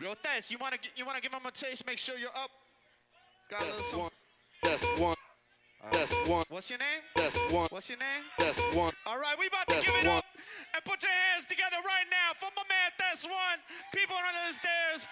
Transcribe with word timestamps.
Yo, 0.00 0.14
Tess, 0.22 0.50
you 0.50 0.58
wanna 0.58 0.76
you 0.96 1.04
wanna 1.04 1.20
give 1.20 1.32
him 1.32 1.44
a 1.46 1.50
taste? 1.50 1.86
Make 1.86 1.98
sure 1.98 2.16
you're 2.18 2.30
up. 2.30 2.50
Got 3.50 3.60
That's 3.60 3.94
one. 3.94 4.10
That's 4.62 4.86
one. 4.98 5.16
That's 5.90 6.14
one. 6.28 6.44
What's 6.48 6.70
your 6.70 6.78
name? 6.78 7.02
That's 7.16 7.38
one. 7.52 7.66
What's 7.70 7.88
your 7.90 7.98
name? 7.98 8.22
That's 8.38 8.62
one. 8.74 8.92
All 9.04 9.18
right, 9.18 9.34
we 9.38 9.48
about 9.48 9.66
to 9.68 9.74
That's 9.74 9.90
give 9.90 10.04
it 10.04 10.08
one. 10.08 10.18
up 10.18 10.24
and 10.74 10.84
put 10.84 11.02
your 11.02 11.10
hands 11.10 11.46
together 11.46 11.76
right 11.84 12.06
now 12.10 12.34
for 12.38 12.50
my 12.54 12.62
man 12.70 12.90
Thes 12.98 13.26
One. 13.26 13.58
People 13.92 14.14
under 14.16 14.32
the 14.46 14.54
stairs. 14.54 15.06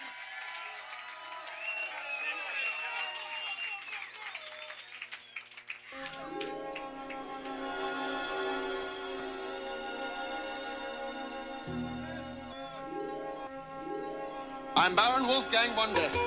I'm 14.80 14.96
Baron 14.96 15.26
Wolfgang 15.26 15.74
von 15.76 15.92
That's 15.92 16.18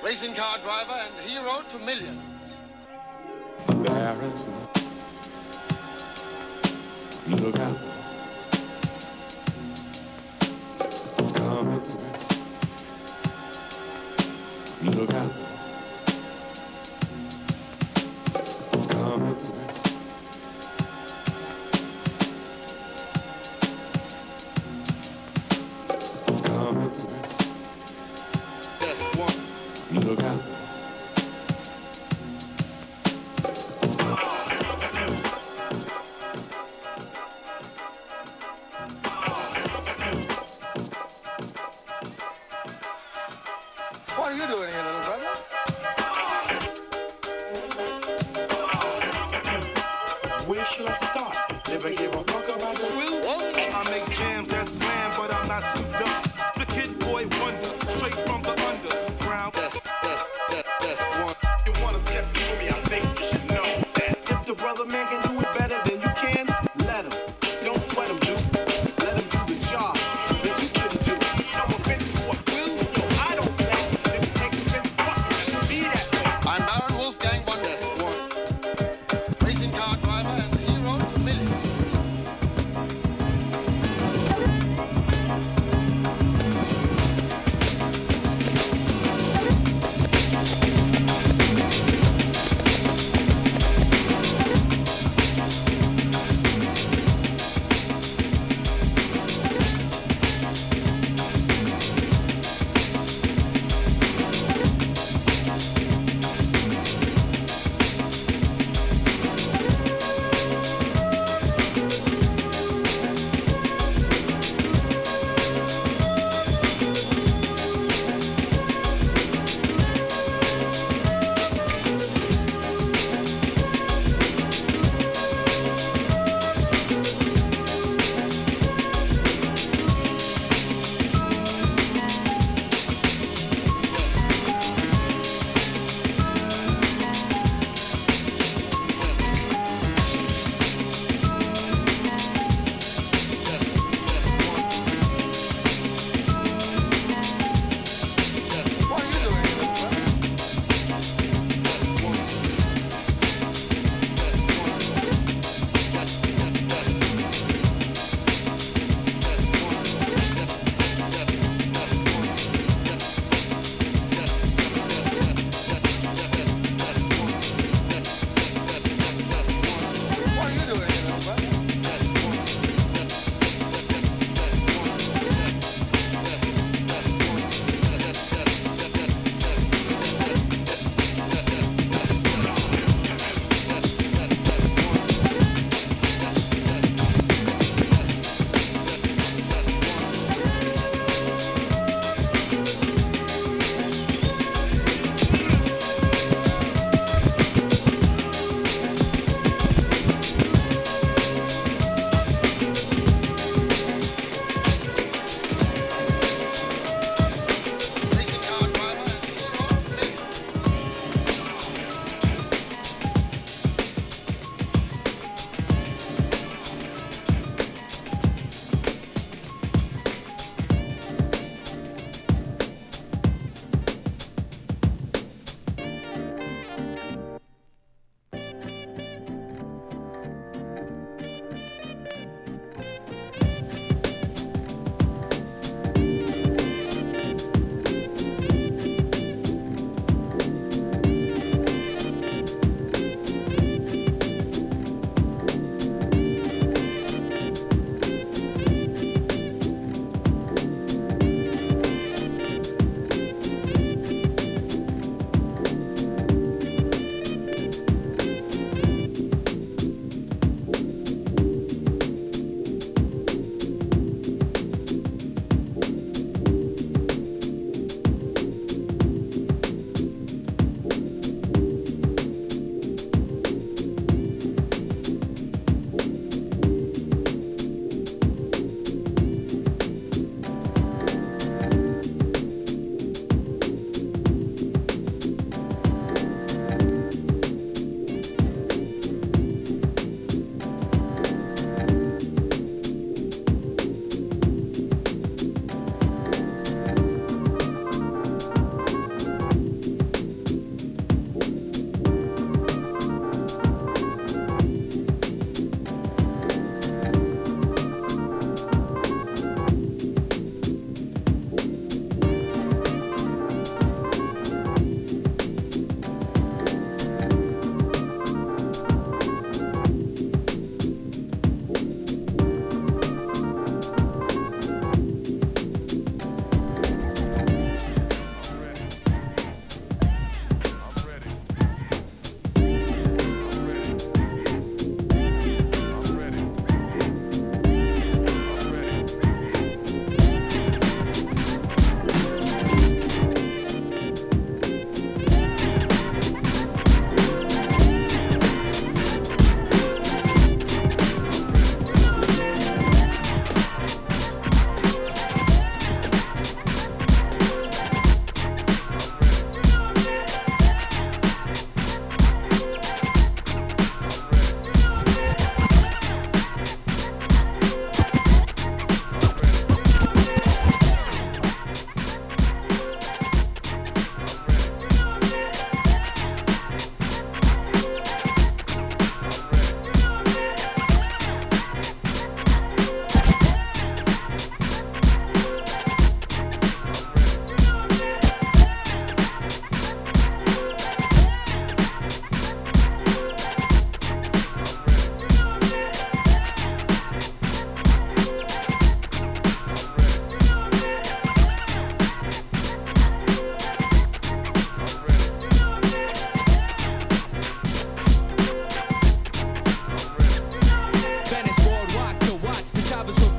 racing 0.00 0.36
car 0.36 0.58
driver 0.58 0.92
and 0.92 1.28
hero 1.28 1.60
to 1.70 1.78
millions. 1.80 2.22
Baron. 3.66 4.32
Look 7.26 7.58
out. 7.58 7.87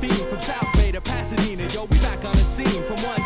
From 0.10 0.42
South 0.42 0.74
Bay 0.74 0.92
to 0.92 1.02
Pasadena. 1.02 1.68
Yo, 1.68 1.86
we 1.86 1.98
back 2.00 2.26
on 2.26 2.34
the 2.34 2.44
scene 2.44 2.84
from 2.84 2.98
one 3.04 3.19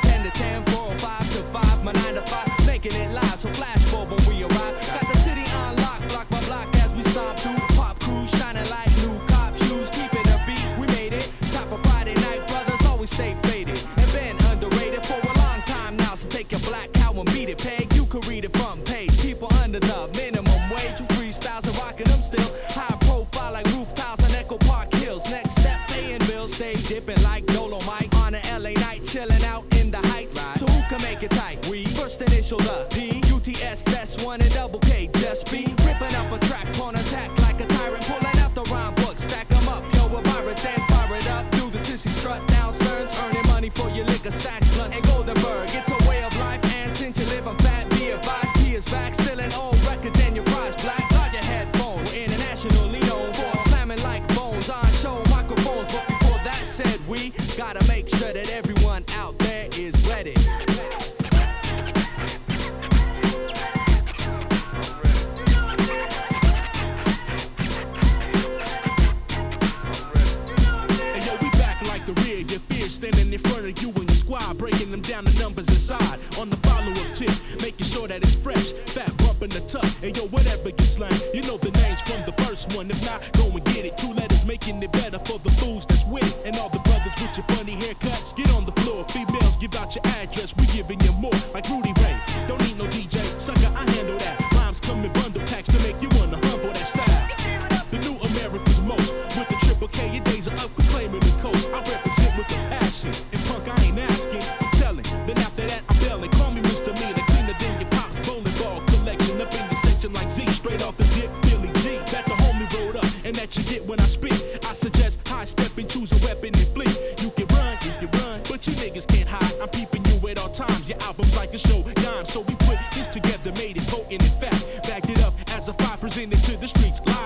you 113.55 113.63
get 113.63 113.85
when 113.85 113.99
I 113.99 114.03
spit. 114.03 114.65
I 114.65 114.73
suggest 114.73 115.19
high 115.27 115.45
step 115.45 115.77
and 115.77 115.89
choose 115.89 116.11
a 116.11 116.17
weapon 116.25 116.53
and 116.53 116.67
flee. 116.69 116.91
You 117.21 117.29
can 117.31 117.47
run, 117.47 117.77
you 117.83 117.91
can 117.99 118.09
run, 118.19 118.41
but 118.49 118.65
you 118.65 118.73
niggas 118.73 119.07
can't 119.07 119.27
hide. 119.27 119.59
I'm 119.61 119.69
peeping 119.69 120.05
you 120.05 120.27
at 120.29 120.39
all 120.39 120.49
times. 120.49 120.87
Your 120.87 120.97
album's 121.01 121.35
like 121.35 121.53
a 121.53 121.57
show 121.57 121.81
dime, 121.81 122.25
so 122.25 122.41
we 122.41 122.55
put 122.55 122.77
this 122.93 123.07
together, 123.07 123.51
made 123.53 123.77
it 123.77 123.87
potent 123.87 124.23
in 124.23 124.41
fact. 124.41 124.65
Backed 124.83 125.09
it 125.09 125.21
up 125.21 125.33
as 125.51 125.67
a 125.67 125.73
five 125.73 125.99
presented 125.99 126.41
to 126.43 126.57
the 126.57 126.67
streets 126.67 126.99
liver 127.05 127.22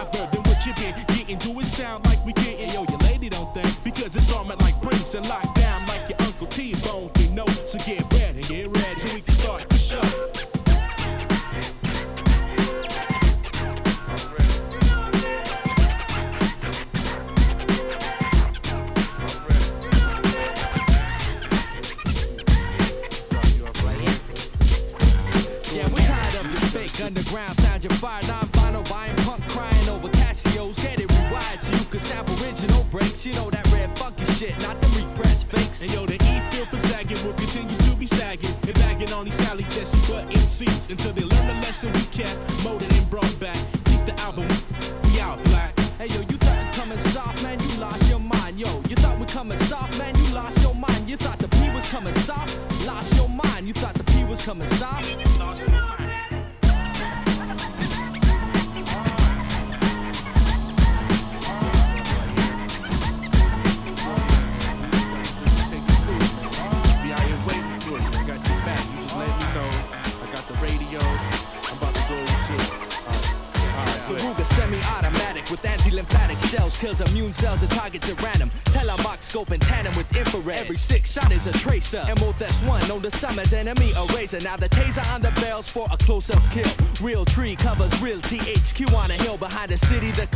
MOS1 83.08 83.28
known 83.28 83.46
to 83.46 83.52
some 83.52 83.60
enemy 83.60 83.92
eraser. 83.92 84.40
Now 84.42 84.58
the 84.58 84.70
taser 84.70 85.06
on 85.14 85.22
the 85.22 85.32
bells 85.42 85.68
for 85.68 85.88
a 85.92 85.98
close-up 85.98 86.42
kill. 86.52 86.72
Real 87.02 87.26
tree 87.26 87.56
covers 87.56 88.02
real 88.02 88.20
THQ 88.20 88.94
on 88.94 89.12
a 89.12 89.16
hill 89.16 89.38
behind 89.38 89.72
the 89.72 89.78
city. 89.78 90.12
The 90.12 90.28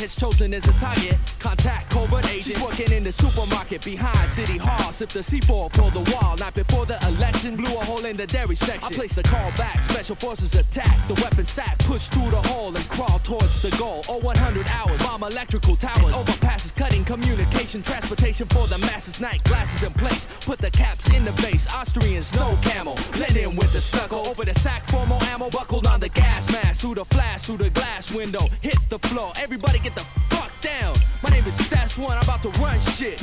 has 0.00 0.14
chosen 0.14 0.54
as 0.54 0.66
a 0.66 0.72
target. 0.74 1.16
Contact 1.38 1.90
covert 1.90 2.24
agent. 2.26 2.44
She's 2.44 2.60
working 2.60 2.92
in 2.92 3.04
the 3.04 3.12
supermarket 3.12 3.84
behind 3.84 4.28
City 4.30 4.56
Hall. 4.56 4.92
Sip 4.92 5.08
the 5.10 5.20
C4 5.20 5.72
for 5.72 5.90
the 5.90 6.00
wall. 6.12 6.36
Night 6.36 6.54
before 6.54 6.86
the 6.86 6.98
election. 7.06 7.56
Blew 7.56 7.74
a 7.74 7.84
hole 7.84 8.04
in 8.04 8.16
the 8.16 8.26
dairy 8.26 8.54
section. 8.54 8.84
I 8.84 8.96
place 8.96 9.18
a 9.18 9.22
call 9.22 9.50
back. 9.52 9.82
Special 9.84 10.16
forces 10.16 10.54
attack. 10.54 10.96
The 11.08 11.14
weapon 11.14 11.46
sack. 11.46 11.78
Push 11.80 12.08
through 12.08 12.30
the 12.30 12.42
hole 12.48 12.74
and 12.74 12.88
crawl 12.88 13.18
towards 13.20 13.60
the 13.60 13.70
goal. 13.76 14.04
Oh, 14.08 14.18
100 14.18 14.68
hours. 14.68 15.02
Bomb 15.02 15.22
electrical 15.22 15.76
towers. 15.76 16.14
Overpasses 16.14 16.74
cutting 16.74 17.04
communication. 17.04 17.82
Transportation 17.82 18.46
for 18.48 18.66
the 18.66 18.78
masses. 18.78 19.20
Night 19.20 19.42
glasses 19.44 19.82
in 19.82 19.92
place. 19.94 20.28
Put 20.42 20.58
the 20.58 20.70
caps 20.70 21.08
in 21.10 21.24
the 21.24 21.32
base. 21.42 21.66
Austrian 21.68 22.22
snow 22.22 22.56
camel. 22.62 22.96
Blend 23.12 23.36
in 23.36 23.56
with 23.56 23.72
the 23.72 23.80
snuggle. 23.80 24.26
Over 24.28 24.44
the 24.44 24.54
sack 24.54 24.88
for 24.90 25.06
more 25.06 25.22
ammo. 25.24 25.50
Buckled 25.50 25.86
on 25.86 26.00
the 26.00 26.08
gas 26.08 26.50
mask. 26.52 26.80
Through 26.80 26.96
the 26.96 27.04
flash. 27.06 27.42
Through 27.42 27.58
the 27.58 27.70
glass 27.70 28.12
window. 28.12 28.46
Hit 28.62 28.78
the 28.90 28.98
floor. 29.00 29.32
Everybody 29.36 29.78
get 29.88 29.94
the 29.94 30.34
fuck 30.34 30.50
down. 30.60 30.94
My 31.22 31.30
name 31.30 31.46
is 31.46 31.56
Thes 31.56 31.96
One. 31.96 32.16
I'm 32.16 32.24
about 32.24 32.42
to 32.42 32.50
run 32.60 32.78
shit. 32.80 33.22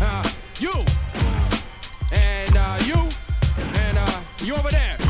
Uh, 0.00 0.30
you. 0.60 0.72
And 2.12 2.56
uh, 2.56 2.78
you. 2.84 3.08
And 3.56 3.98
uh, 3.98 4.20
you 4.44 4.54
over 4.54 4.70
there. 4.70 5.07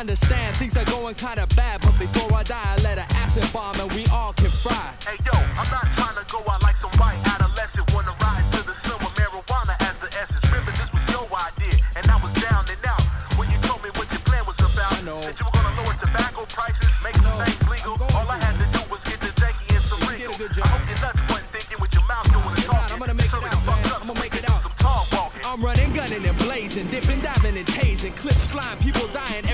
understand 0.00 0.56
things 0.56 0.78
are 0.78 0.84
going 0.86 1.14
kinda 1.14 1.46
bad, 1.54 1.78
but 1.82 1.96
before 1.98 2.32
I 2.32 2.42
die, 2.42 2.56
I 2.64 2.76
let 2.80 2.96
an 2.96 3.04
acid 3.16 3.44
bomb 3.52 3.78
and 3.78 3.92
we 3.92 4.06
all 4.06 4.32
can 4.32 4.48
fry. 4.48 4.94
Hey 5.06 5.18
yo, 5.26 5.36
I'm 5.60 5.68
not 5.68 5.86
trying 5.94 6.16
to 6.16 6.24
go 6.32 6.40
out 6.50 6.62
like 6.62 6.76
some 6.80 6.90
white 6.96 7.20
adolescent, 7.28 7.84
wanna 7.92 8.16
ride 8.18 8.46
to 8.52 8.64
the 8.64 8.74
sun 8.88 8.96
with 9.04 9.12
marijuana 9.20 9.76
as 9.84 9.94
the 10.00 10.08
essence. 10.16 10.40
Remember, 10.48 10.72
this 10.72 10.90
was 10.90 11.04
your 11.12 11.28
idea, 11.28 11.84
and 11.96 12.10
I 12.10 12.16
was 12.16 12.32
down 12.40 12.64
and 12.64 12.80
out 12.88 13.04
when 13.36 13.50
you 13.52 13.58
told 13.68 13.84
me 13.84 13.90
what 14.00 14.08
your 14.10 14.24
plan 14.24 14.44
was 14.48 14.56
about. 14.56 14.88
I. 14.88 15.20
That 15.20 15.36
you 15.38 15.44
were 15.44 15.52
gonna 15.52 15.76
lower 15.76 15.96
tobacco 16.00 16.46
prices, 16.48 16.92
make 17.04 17.20
no, 17.20 17.36
the 17.36 17.44
things 17.44 17.68
legal. 17.68 18.00
All 18.16 18.24
I 18.24 18.40
had 18.40 18.56
to 18.56 18.66
do 18.72 18.80
was 18.88 19.00
get 19.04 19.20
the 19.20 19.32
Jackie 19.36 19.68
and 19.68 19.84
some 19.84 20.00
legal. 20.08 20.32
I 20.32 20.68
hope 20.72 20.88
your 20.88 21.00
nuts 21.04 21.20
wasn't 21.28 21.52
thinking 21.52 21.76
with 21.76 21.92
your 21.92 22.06
mouth 22.08 22.24
doing 22.32 22.54
the 22.56 22.62
talking. 22.64 22.92
I'm 22.96 23.00
gonna 23.04 23.20
make 23.20 23.28
it 23.28 23.44
out, 23.52 23.60
man. 23.68 23.84
Up. 23.92 24.00
I'm 24.00 24.08
gonna 24.08 24.20
make 24.24 24.32
it 24.32 24.48
out. 24.48 24.62
Some 24.64 24.76
tall 24.80 25.04
walking. 25.12 25.44
I'm 25.44 25.60
running, 25.60 25.92
gunning, 25.92 26.24
and 26.24 26.38
blazing, 26.38 26.88
dipping, 26.88 27.20
diving, 27.20 27.56
and 27.60 27.68
tasing. 27.68 28.16
Clips 28.16 28.46
flying, 28.48 28.78
people 28.80 29.06
dying 29.12 29.44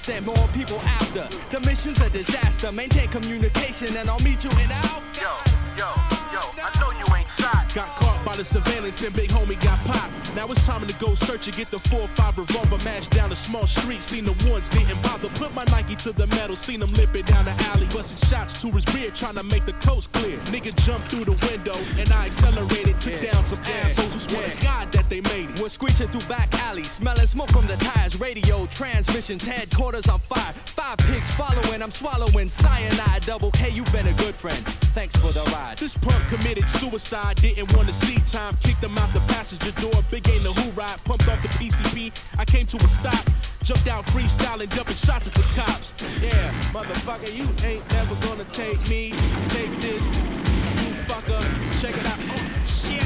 send 0.00 0.24
more 0.24 0.48
people 0.54 0.78
after. 0.80 1.28
The 1.50 1.60
mission's 1.66 2.00
a 2.00 2.08
disaster. 2.08 2.72
Maintain 2.72 3.08
communication, 3.08 3.94
and 3.96 4.08
I'll 4.08 4.18
meet 4.20 4.42
you 4.42 4.50
in 4.50 4.72
out. 4.72 5.02
Yo, 5.14 5.30
yo, 5.76 5.88
yo, 6.32 6.42
I 6.56 6.70
know 6.80 6.90
you 6.98 7.04
ain't 7.14 7.28
shot. 7.38 7.70
Got 7.74 7.88
caught 8.00 8.24
by 8.24 8.34
the 8.36 8.44
surveillance 8.44 9.02
and 9.02 9.14
big 9.14 9.28
homie 9.28 9.60
got 9.60 9.78
popped. 9.80 10.29
Now 10.36 10.46
it's 10.46 10.64
time 10.66 10.86
to 10.86 10.94
go 10.94 11.14
search 11.14 11.46
and 11.48 11.56
get 11.56 11.70
the 11.70 11.78
four 11.78 12.02
or 12.02 12.08
five 12.08 12.38
revolver 12.38 12.82
match 12.84 13.08
down 13.10 13.32
a 13.32 13.36
small 13.36 13.66
street. 13.66 14.02
Seen 14.02 14.24
the 14.24 14.50
ones 14.50 14.68
didn't 14.68 15.02
bother. 15.02 15.28
Put 15.30 15.52
my 15.54 15.64
Nike 15.64 15.96
to 15.96 16.12
the 16.12 16.26
metal. 16.28 16.56
Seen 16.56 16.82
him 16.82 16.92
limping 16.94 17.24
down 17.24 17.44
the 17.44 17.54
alley. 17.70 17.86
Busting 17.86 18.28
shots 18.28 18.60
to 18.62 18.70
his 18.70 18.84
rear, 18.94 19.10
trying 19.10 19.34
to 19.34 19.42
make 19.42 19.66
the 19.66 19.72
coast 19.74 20.12
clear. 20.12 20.38
Nigga 20.46 20.74
jumped 20.84 21.10
through 21.10 21.24
the 21.24 21.38
window 21.48 21.74
and 21.98 22.12
I 22.12 22.26
accelerated. 22.26 23.00
Took 23.00 23.20
down 23.20 23.44
some 23.44 23.58
assholes 23.60 24.14
who 24.14 24.20
swear 24.20 24.48
to 24.48 24.62
God 24.62 24.92
that 24.92 25.08
they 25.08 25.20
made 25.20 25.50
it. 25.50 25.60
We're 25.60 25.68
screeching 25.68 26.08
through 26.08 26.28
back 26.28 26.54
alleys, 26.60 26.90
smelling 26.90 27.26
smoke 27.26 27.50
from 27.50 27.66
the 27.66 27.76
tires, 27.76 28.18
radio, 28.20 28.66
transmissions, 28.66 29.44
headquarters 29.44 30.08
on 30.08 30.20
fire. 30.20 30.52
Five 30.64 30.98
pigs 30.98 31.28
following, 31.34 31.82
I'm 31.82 31.90
swallowing 31.90 32.50
cyanide. 32.50 33.26
Double 33.26 33.50
K, 33.50 33.70
you've 33.70 33.92
been 33.92 34.06
a 34.06 34.14
good 34.14 34.34
friend. 34.34 34.64
Thanks 34.94 35.16
for 35.16 35.32
the 35.32 35.42
ride. 35.52 35.78
This 35.78 35.96
punk 35.96 36.22
committed 36.28 36.68
suicide, 36.70 37.36
didn't 37.36 37.72
want 37.74 37.88
to 37.88 37.94
see 37.94 38.18
time. 38.26 38.56
Kicked 38.62 38.82
him 38.82 38.96
out 38.96 39.12
the 39.12 39.20
passenger 39.20 39.72
door. 39.80 40.02
Big 40.10 40.19
ain't 40.28 40.42
the 40.42 40.52
who 40.52 40.70
ride. 40.72 41.02
Pumped 41.04 41.28
off 41.28 41.42
the 41.42 41.48
PCP. 41.48 42.12
I 42.38 42.44
came 42.44 42.66
to 42.66 42.76
a 42.76 42.88
stop. 42.88 43.24
Jumped 43.62 43.88
out 43.88 44.04
freestyling, 44.06 44.74
dumping 44.74 44.96
shots 44.96 45.26
at 45.28 45.34
the 45.34 45.42
cops. 45.54 45.92
Yeah, 46.20 46.52
motherfucker, 46.72 47.32
you 47.34 47.46
ain't 47.64 47.88
never 47.92 48.14
gonna 48.26 48.44
take 48.52 48.80
me. 48.88 49.12
Take 49.48 49.80
this, 49.80 50.06
you 50.08 50.94
fucker. 51.06 51.42
Check 51.80 51.96
it 51.96 52.06
out. 52.06 52.18
Oh, 52.18 52.64
shit. 52.64 53.04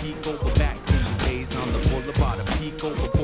Peek 0.00 0.26
over 0.26 0.50
back 0.54 0.78
in 0.88 1.04
the 1.04 1.24
days 1.24 1.56
on 1.56 1.72
the 1.72 1.88
boulevard. 1.88 2.46
Peek 2.58 2.84
over 2.84 3.17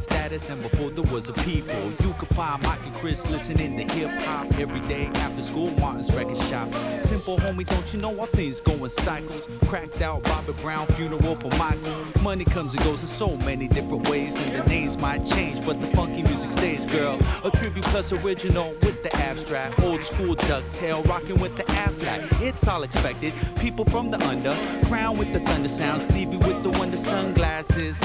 status 0.00 0.48
and 0.48 0.62
before 0.62 0.90
there 0.90 1.10
was 1.12 1.28
a 1.28 1.32
people. 1.32 1.92
You 2.02 2.14
could 2.18 2.28
find 2.30 2.62
Mike 2.62 2.80
and 2.84 2.94
Chris 2.94 3.28
listening 3.30 3.76
to 3.76 3.94
hip 3.94 4.10
hop 4.24 4.46
every 4.58 4.80
day 4.80 5.06
after 5.16 5.42
school. 5.42 5.70
Martin's 5.80 6.12
record 6.14 6.36
shop. 6.48 6.72
Simple 7.00 7.36
homie, 7.38 7.66
don't 7.66 7.92
you 7.92 8.00
know 8.00 8.18
all 8.18 8.26
things 8.26 8.60
go 8.60 8.72
in 8.72 8.90
cycles? 8.90 9.48
Cracked 9.66 10.00
out 10.00 10.26
Robert 10.28 10.60
Brown 10.60 10.86
funeral 10.88 11.36
for 11.36 11.50
Michael. 11.56 12.04
Money 12.22 12.44
comes 12.44 12.74
and 12.74 12.82
goes 12.84 13.02
in 13.02 13.08
so 13.08 13.36
many 13.38 13.68
different 13.68 14.08
ways, 14.08 14.36
and 14.36 14.56
the 14.56 14.64
names 14.68 14.98
might 14.98 15.24
change, 15.24 15.64
but 15.64 15.80
the 15.80 15.86
funky 15.88 16.22
music 16.22 16.52
stays, 16.52 16.86
girl. 16.86 17.18
A 17.44 17.50
tribute 17.50 17.84
plus 17.86 18.12
original 18.12 18.74
with 18.82 19.02
the 19.02 19.14
abstract, 19.16 19.80
old 19.80 20.04
school 20.04 20.36
ducktail, 20.36 21.06
rocking 21.06 21.40
with 21.40 21.56
the 21.56 21.64
aflac. 21.64 22.26
It's 22.40 22.66
all 22.68 22.82
expected. 22.82 23.32
People 23.58 23.84
from 23.86 24.10
the 24.10 24.22
under, 24.26 24.54
crown 24.86 25.18
with 25.18 25.32
the 25.32 25.40
thunder 25.40 25.68
sound, 25.68 26.02
Stevie 26.02 26.36
with 26.36 26.62
the 26.62 26.70
wonder 26.78 26.96
sunglasses. 26.96 28.00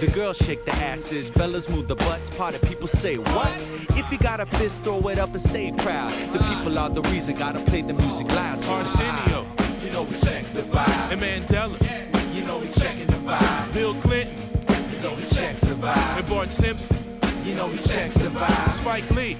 The 0.00 0.10
girls 0.12 0.36
shake 0.36 0.64
the 0.64 0.74
asses, 0.74 1.30
fellas 1.32 1.68
move 1.68 1.88
the 1.88 1.94
butts. 1.94 2.30
Part 2.30 2.54
of 2.54 2.62
people 2.62 2.88
say 2.88 3.14
what? 3.16 3.52
If 3.96 4.10
you 4.10 4.18
got 4.18 4.40
a 4.40 4.46
fist, 4.46 4.82
throw 4.82 5.08
it 5.08 5.18
up 5.18 5.30
and 5.30 5.40
stay 5.40 5.72
proud. 5.72 6.12
The 6.32 6.38
people 6.40 6.78
are 6.78 6.90
the 6.90 7.02
reason. 7.02 7.34
Gotta 7.34 7.60
play 7.60 7.82
the 7.82 7.94
music 7.94 8.28
loud. 8.32 8.64
Arsenio. 8.64 9.46
You 9.82 9.90
know 9.90 10.02
we 10.02 10.16
check 10.18 10.44
the 10.54 10.62
vibe. 10.62 11.12
And 11.12 11.20
Mandela. 11.20 12.34
You 12.34 12.42
know 12.44 12.58
we 12.58 12.68
checking 12.68 13.06
the 13.06 13.20
vibe. 13.28 13.72
Bill 13.74 13.94
Clinton. 14.02 14.34
You 14.92 14.98
know 15.02 15.14
we 15.14 15.24
checks 15.26 15.60
the 15.60 15.74
vibe. 15.74 16.18
And 16.18 16.28
Bart 16.28 16.50
Simpson. 16.50 16.96
You 17.44 17.54
know 17.54 17.68
we 17.68 17.78
checks 17.78 18.14
the 18.16 18.28
vibe. 18.28 18.74
Spike 18.74 19.10
Lee. 19.10 19.36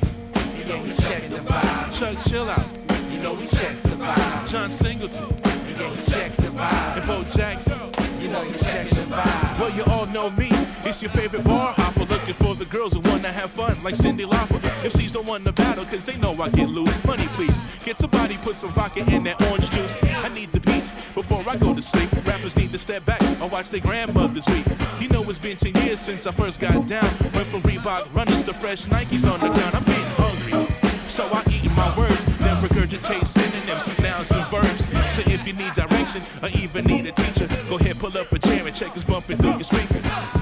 You 0.58 0.64
know 0.64 0.82
we 0.82 0.92
checking 0.94 1.30
the 1.30 1.38
vibe. 1.38 1.98
Chuck 1.98 2.16
Chillout. 2.24 3.12
You 3.12 3.18
know 3.20 3.34
we 3.34 3.46
checks 3.46 3.82
the 3.82 3.96
vibe. 3.96 4.48
John 4.48 4.70
Singleton. 4.70 5.28
You 5.68 5.76
know 5.78 5.90
we 5.90 6.12
checks 6.12 6.36
the 6.36 6.48
vibe. 6.48 6.96
And 6.98 7.06
Bo 7.06 7.24
Jackson. 7.24 7.78
You 8.20 8.28
know 8.28 8.42
we 8.44 8.52
checks 8.52 8.90
the 8.90 9.02
vibe. 9.02 9.58
Well, 9.58 9.70
you 9.70 9.84
all 9.84 10.06
know 10.06 10.30
me. 10.30 10.51
It's 10.92 11.00
your 11.00 11.10
favorite 11.12 11.44
bar 11.44 11.72
hopper 11.78 12.04
looking 12.04 12.34
for 12.34 12.54
the 12.54 12.66
girls 12.66 12.92
who 12.92 13.00
wanna 13.00 13.32
have 13.32 13.50
fun, 13.50 13.82
like 13.82 13.94
Cyndi 13.94 14.28
Lauper. 14.28 14.60
MCs 14.84 15.10
don't 15.10 15.24
want 15.24 15.42
to 15.46 15.52
battle, 15.52 15.86
cause 15.86 16.04
they 16.04 16.18
know 16.18 16.34
I 16.34 16.50
get 16.50 16.68
loose. 16.68 16.92
Money, 17.06 17.26
please. 17.28 17.56
Get 17.82 17.96
somebody, 17.96 18.36
put 18.36 18.56
some 18.56 18.74
vodka 18.74 19.00
in 19.10 19.24
that 19.24 19.40
orange 19.48 19.70
juice. 19.70 19.96
I 20.02 20.28
need 20.28 20.52
the 20.52 20.60
beats 20.60 20.90
before 21.14 21.42
I 21.48 21.56
go 21.56 21.74
to 21.74 21.80
sleep. 21.80 22.12
Rappers 22.26 22.56
need 22.56 22.72
to 22.72 22.78
step 22.78 23.06
back 23.06 23.22
and 23.22 23.50
watch 23.50 23.70
their 23.70 23.80
grandmothers 23.80 24.46
weep. 24.48 24.66
You 25.00 25.08
know, 25.08 25.22
it's 25.30 25.38
been 25.38 25.56
10 25.56 25.82
years 25.82 25.98
since 25.98 26.26
I 26.26 26.30
first 26.30 26.60
got 26.60 26.86
down. 26.86 27.08
Went 27.32 27.48
from 27.48 27.62
Reebok 27.62 28.14
runners 28.14 28.42
to 28.42 28.52
fresh 28.52 28.84
Nikes 28.84 29.24
on 29.24 29.40
the 29.40 29.48
ground. 29.48 29.74
I'm 29.74 29.84
getting 29.84 30.04
hungry. 30.20 30.76
So 31.08 31.26
I 31.32 31.42
eat 31.48 31.72
my 31.72 31.88
words, 31.96 32.22
then 32.36 32.62
regurgitate 32.62 33.26
synonyms, 33.26 33.98
nouns, 33.98 34.30
and 34.30 34.46
verbs. 34.50 34.84
So 35.16 35.22
if 35.24 35.46
you 35.46 35.54
need 35.54 35.72
direction 35.72 36.20
or 36.42 36.50
even 36.50 36.84
need 36.84 37.06
a 37.06 37.12
teacher, 37.12 37.48
go 37.70 37.78
ahead, 37.78 37.98
pull 37.98 38.14
up 38.18 38.30
a 38.30 38.38
chair 38.38 38.66
and 38.66 38.76
check 38.76 38.94
us 38.94 39.04
bumping 39.04 39.38
through 39.38 39.52
your 39.52 39.64
speaker. 39.64 40.41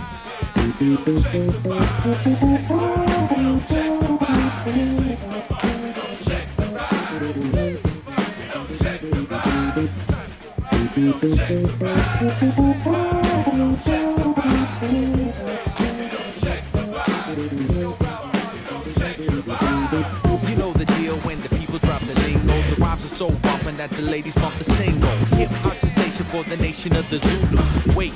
That 23.80 23.90
the 23.92 24.02
ladies 24.02 24.34
bump 24.34 24.54
the 24.56 24.64
single. 24.64 25.08
Hip 25.38 25.48
hop 25.62 25.74
sensation 25.76 26.26
for 26.26 26.44
the 26.44 26.56
nation 26.58 26.94
of 26.94 27.08
the 27.08 27.16
Zulu. 27.16 27.96
Wait, 27.96 28.12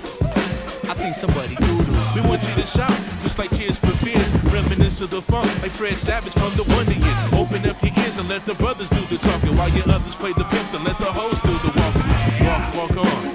I 0.88 0.95
think 0.95 1.14
somebody 1.14 1.55
doodle. 1.57 1.95
We 2.14 2.21
want 2.21 2.43
you 2.47 2.55
to 2.55 2.67
shout, 2.67 2.93
just 3.23 3.38
like 3.38 3.50
Tears 3.50 3.79
for 3.79 3.93
Fears. 4.05 4.29
Reminisce 4.53 5.00
of 5.00 5.11
the 5.11 5.23
funk, 5.23 5.47
like 5.62 5.71
Fred 5.71 5.99
Savage 5.99 6.35
from 6.35 6.55
the 6.57 6.64
Wonder 6.75 6.93
Years. 6.93 7.33
Open 7.33 7.67
up 7.69 7.83
your 7.83 7.93
ears 8.05 8.19
and 8.19 8.29
let 8.29 8.45
the 8.45 8.55
brothers 8.55 8.91
do 8.91 9.00
the 9.07 9.19
talking, 9.19 9.57
while 9.57 9.71
your 9.71 9.88
others 9.88 10.14
play 10.17 10.33
the 10.33 10.45
pimps 10.45 10.75
and 10.75 10.85
let 10.85 10.99
the 10.99 11.11
hoes 11.11 11.41
do 11.41 11.53
the 11.64 11.73
walking. 11.81 12.47
Walk, 12.47 12.75
walk 12.76 13.07
on, 13.07 13.34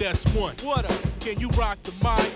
Thes 0.00 0.24
One. 0.34 0.54
What 0.62 0.90
up? 0.90 1.20
Can 1.20 1.38
you 1.38 1.48
rock 1.58 1.76
the 1.82 1.92
mic? 2.02 2.32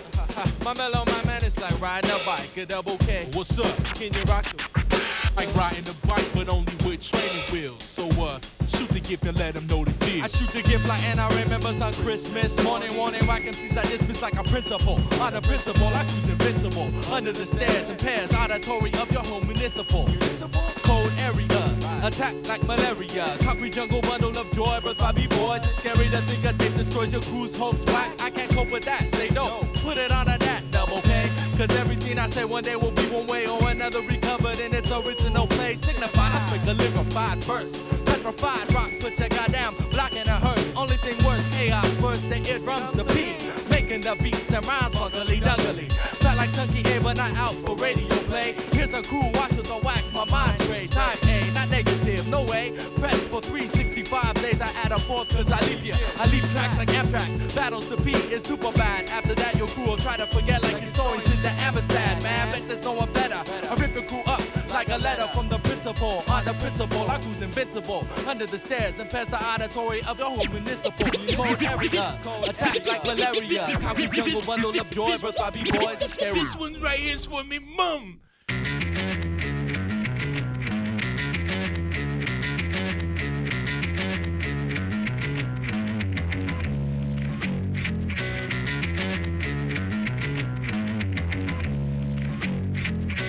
My 0.64 0.74
mellow, 0.74 1.04
my 1.06 1.24
man, 1.24 1.42
is 1.44 1.58
like 1.58 1.80
riding 1.80 2.10
a 2.10 2.26
bike, 2.26 2.54
a 2.58 2.66
double 2.66 2.98
K. 2.98 3.26
What's 3.32 3.58
up? 3.58 3.74
Can 3.94 4.12
you 4.12 4.22
rock 4.24 4.44
the 4.44 5.02
Like 5.34 5.54
riding 5.54 5.84
a 5.88 6.06
bike, 6.06 6.28
but 6.34 6.50
only 6.50 6.74
with 6.84 7.00
training 7.00 7.44
wheels. 7.52 7.82
So, 7.82 8.06
uh, 8.22 8.38
shoot 8.66 8.88
the 8.90 9.00
gift 9.00 9.24
and 9.24 9.38
let 9.38 9.54
them 9.54 9.66
know 9.66 9.84
the 9.84 9.92
deal. 10.04 10.24
I 10.24 10.26
shoot 10.26 10.50
the 10.50 10.62
gift 10.62 10.86
like 10.86 11.02
and 11.04 11.18
I 11.18 11.28
remember 11.42 11.68
on 11.68 11.92
Christmas 11.94 12.62
morning, 12.62 12.94
warning, 12.96 13.26
rock 13.26 13.40
MCs. 13.40 13.76
I 13.78 13.82
dismiss 13.84 14.20
like 14.20 14.34
a 14.34 14.44
principal. 14.44 15.00
On 15.20 15.32
the 15.32 15.40
principal, 15.40 15.86
I 15.86 16.04
cruise 16.04 16.28
invincible. 16.28 16.90
Under 17.12 17.32
the 17.32 17.46
stairs 17.46 17.88
and 17.88 17.98
pairs, 17.98 18.34
auditory 18.34 18.92
of 18.94 19.10
your 19.10 19.22
home 19.22 19.46
municipal. 19.46 20.06
Cold 20.82 21.12
area, 21.18 21.53
Attack 22.04 22.46
like 22.46 22.62
malaria. 22.64 23.34
Concrete 23.40 23.72
jungle 23.72 24.02
bundle 24.02 24.36
of 24.36 24.52
joy, 24.52 24.78
birth 24.82 24.98
by 24.98 25.10
B-boys. 25.12 25.64
It's 25.64 25.78
scary 25.78 26.10
to 26.10 26.18
think 26.18 26.44
a 26.44 26.52
tape 26.52 26.76
destroys 26.76 27.12
your 27.12 27.22
crew's 27.22 27.56
hopes. 27.56 27.82
Whack, 27.86 28.20
I 28.20 28.28
can't 28.28 28.50
cope 28.50 28.70
with 28.70 28.84
that. 28.84 29.06
Say 29.06 29.30
no. 29.30 29.66
Put 29.76 29.96
it 29.96 30.12
on 30.12 30.28
a 30.28 30.36
that 30.36 30.70
double 30.70 31.00
K. 31.00 31.30
Cause 31.56 31.74
everything 31.76 32.18
I 32.18 32.26
say 32.26 32.44
one 32.44 32.62
day 32.62 32.76
will 32.76 32.90
be 32.90 33.06
one 33.06 33.26
way 33.26 33.46
or 33.46 33.70
another 33.70 34.02
recovered 34.02 34.60
in 34.60 34.74
its 34.74 34.92
original 34.92 35.46
place. 35.46 35.80
Signified, 35.80 36.32
I 36.32 36.46
speak 36.46 36.68
a 36.68 36.74
liquefied 36.74 37.42
verse. 37.42 37.98
Petrified 38.04 38.74
rock 38.74 38.90
put 39.00 39.18
your 39.18 39.30
goddamn 39.30 39.74
block 39.90 40.12
in 40.12 40.28
a 40.28 40.38
hearse. 40.44 40.72
Only 40.76 40.98
thing 40.98 41.16
worse, 41.24 41.46
chaos 41.56 41.90
burst 41.94 42.28
the 42.28 42.36
eardrums, 42.52 42.90
the 42.90 43.04
beat. 43.14 43.40
Making 43.70 44.02
the 44.02 44.14
beats 44.22 44.52
and 44.52 44.66
rhymes 44.66 44.94
funkily 44.94 45.40
duggily. 45.40 45.90
Felt 46.20 46.36
like 46.36 46.52
Chunky 46.52 46.82
A, 46.92 47.00
but 47.00 47.16
not 47.16 47.32
out 47.32 47.54
for 47.64 47.76
radio 47.76 48.08
play. 48.28 48.54
Here's 48.72 48.92
a 48.92 49.00
cool 49.02 49.30
watch 49.32 49.52
with 49.52 49.70
a 49.70 49.78
wax, 49.78 50.12
my 50.12 50.26
mind 50.26 50.60
straight. 50.60 50.90
Time 50.90 51.16
negative, 51.74 52.28
no 52.28 52.42
way. 52.42 52.72
Press 53.00 53.18
for 53.24 53.40
365 53.40 54.34
days, 54.34 54.60
I 54.60 54.70
add 54.84 54.92
a 54.92 54.98
fourth 54.98 55.28
cause 55.34 55.50
I 55.50 55.60
leave 55.66 55.84
you. 55.84 55.94
I 56.18 56.26
leave 56.30 56.48
tracks 56.52 56.78
like 56.78 56.88
Amtrak. 56.88 57.28
Battles 57.54 57.88
to 57.88 57.96
beat 57.96 58.24
is 58.30 58.44
super 58.44 58.70
bad. 58.72 59.10
After 59.10 59.34
that, 59.34 59.56
your 59.56 59.66
crew 59.68 59.86
will 59.86 59.96
try 59.96 60.16
to 60.16 60.26
forget 60.26 60.62
like 60.62 60.80
it's 60.82 60.98
always 60.98 61.24
is 61.24 61.42
the 61.42 61.50
Amistad, 61.66 62.22
man. 62.22 62.50
Bet 62.50 62.62
there's 62.68 62.84
no 62.84 62.92
one 62.92 63.12
better. 63.12 63.40
I 63.70 63.74
rip 63.74 63.92
your 63.94 64.04
crew 64.04 64.22
up 64.26 64.42
like 64.70 64.88
a 64.88 64.98
letter 64.98 65.28
from 65.34 65.48
the 65.48 65.58
principal. 65.58 66.22
On 66.28 66.44
the 66.44 66.54
principal, 66.54 67.10
I 67.10 67.18
cruise 67.18 67.42
invincible. 67.42 68.06
Under 68.28 68.46
the 68.46 68.58
stairs 68.58 69.00
and 69.00 69.10
past 69.10 69.30
the 69.32 69.42
auditory 69.42 70.00
of 70.04 70.18
your 70.18 70.30
whole 70.30 70.46
municipal 70.46 71.06
remote 71.06 71.62
area. 71.62 72.20
Attack 72.48 72.86
like 72.86 73.04
malaria. 73.04 73.78
Concrete 73.80 74.12
jungle 74.12 74.42
bundle 74.42 74.70
of 74.70 74.90
joy, 74.90 75.18
birth 75.18 75.38
by 75.38 75.50
B-boys. 75.50 75.98
This 75.98 76.56
one 76.56 76.80
right 76.80 77.00
here's 77.00 77.26
for 77.26 77.42
me, 77.42 77.58
mum. 77.76 78.20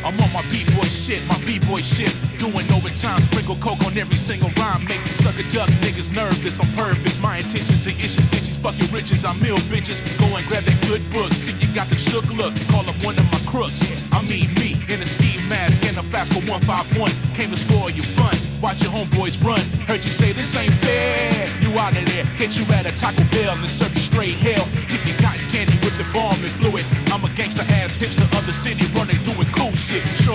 I'm 0.06 0.20
on 0.22 0.32
my 0.32 0.44
b-boy 0.50 0.86
shit, 0.86 1.26
my 1.26 1.36
b-boy 1.46 1.82
shit. 1.82 2.14
Doing 2.38 2.72
overtime, 2.72 3.22
sprinkle 3.22 3.56
coke 3.56 3.84
on 3.84 3.98
every 3.98 4.18
single 4.18 4.52
rhyme. 4.52 4.86
Make 4.86 5.04
me 5.04 5.12
suck 5.14 5.34
a 5.40 5.44
duck, 5.50 5.68
niggas 5.82 6.14
nervous 6.14 6.60
on 6.60 6.68
purpose. 6.74 7.18
My 7.20 7.38
intentions 7.38 7.82
to 7.82 7.90
issue 7.90 8.22
stitches, 8.22 8.56
fuck 8.56 8.78
your 8.78 8.88
riches. 8.90 9.26
I'm 9.26 9.42
mill 9.42 9.58
bitches. 9.66 10.06
Go 10.20 10.26
and 10.38 10.46
grab 10.48 10.62
that 10.66 10.80
good 10.86 11.02
book. 11.12 11.34
See 11.34 11.54
you 11.54 11.74
got 11.74 11.90
the 11.90 11.96
shook 11.96 12.26
look. 12.30 12.54
Call 12.70 12.88
up 12.88 12.96
one 13.04 13.18
of 13.18 13.26
my 13.32 13.42
crooks. 13.50 13.82
I 14.12 14.22
mean 14.22 14.54
me 14.54 14.78
in 14.94 15.02
a 15.02 15.08
ski 15.08 15.42
mask 15.50 15.84
and 15.86 15.98
a 15.98 16.04
Flasco 16.04 16.38
151. 16.46 17.10
Came 17.34 17.50
to 17.50 17.58
spoil 17.58 17.90
your 17.90 18.06
fun. 18.14 18.38
Watch 18.62 18.84
your 18.84 18.92
homeboys 18.92 19.42
run. 19.44 19.62
Heard 19.90 20.06
you 20.06 20.12
say 20.12 20.34
this 20.34 20.56
ain't 20.56 20.74
fair. 20.86 21.50
You 21.62 21.80
out 21.80 21.98
of 21.98 22.06
there. 22.06 22.26
Catch 22.38 22.58
you 22.58 22.66
at 22.74 22.86
a 22.86 22.92
Taco 22.96 23.24
Bell 23.32 23.58
and 23.58 23.66
serve 23.66 23.94
you 23.96 24.02
straight 24.02 24.38
hell. 24.38 24.68
Tip 24.88 25.02
your 25.08 25.18
cotton 25.18 25.50
candy 25.50 25.74
with 25.82 25.98
the 25.98 26.06
bomb 26.14 26.38
and 26.44 26.54
fluid. 26.62 26.86
I'm 27.08 27.24
a 27.26 27.30
gangster 27.34 27.64
ass 27.64 27.98
hipster 27.98 28.30
of 28.38 28.46
the 28.46 28.54
city 28.54 28.86
running 28.94 29.15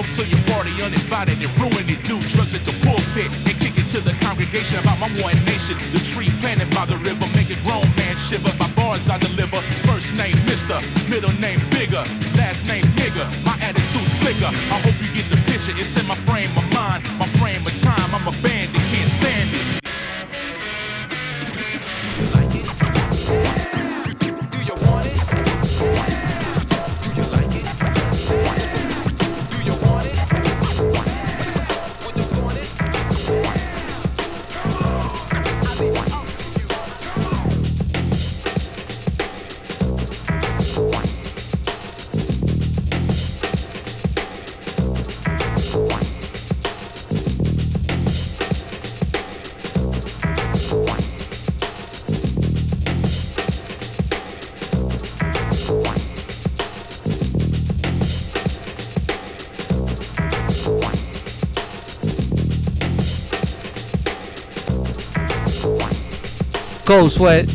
up 0.00 0.08
to 0.16 0.24
your 0.24 0.40
party 0.48 0.72
uninvited 0.80 1.36
and 1.44 1.52
ruin 1.60 1.84
it. 1.84 2.00
Do 2.08 2.16
drugs 2.32 2.54
at 2.54 2.64
the 2.64 2.72
pulpit 2.80 3.28
and 3.44 3.56
kick 3.60 3.76
it 3.76 3.86
to 3.92 4.00
the 4.00 4.16
congregation 4.24 4.78
about 4.80 4.98
my 4.98 5.12
one 5.20 5.36
nation. 5.44 5.76
The 5.92 6.00
tree 6.00 6.32
planted 6.40 6.72
by 6.72 6.86
the 6.86 6.96
river 6.96 7.28
make 7.36 7.52
a 7.52 7.60
grown 7.60 7.84
man 8.00 8.16
shiver. 8.16 8.52
My 8.56 8.70
bars 8.72 9.10
I 9.10 9.18
deliver. 9.18 9.60
First 9.84 10.16
name 10.16 10.36
Mister, 10.48 10.80
middle 11.12 11.34
name 11.36 11.60
Bigger, 11.68 12.02
last 12.40 12.64
name 12.66 12.84
Nigga. 12.96 13.28
My 13.44 13.56
attitude 13.60 14.08
slicker. 14.08 14.48
I 14.48 14.80
hope 14.80 14.96
you 15.04 15.12
get 15.12 15.28
the 15.28 15.36
picture. 15.44 15.76
It's 15.76 15.94
in 16.00 16.06
my 16.08 16.16
Cold 66.90 67.12
Sweat, 67.12 67.46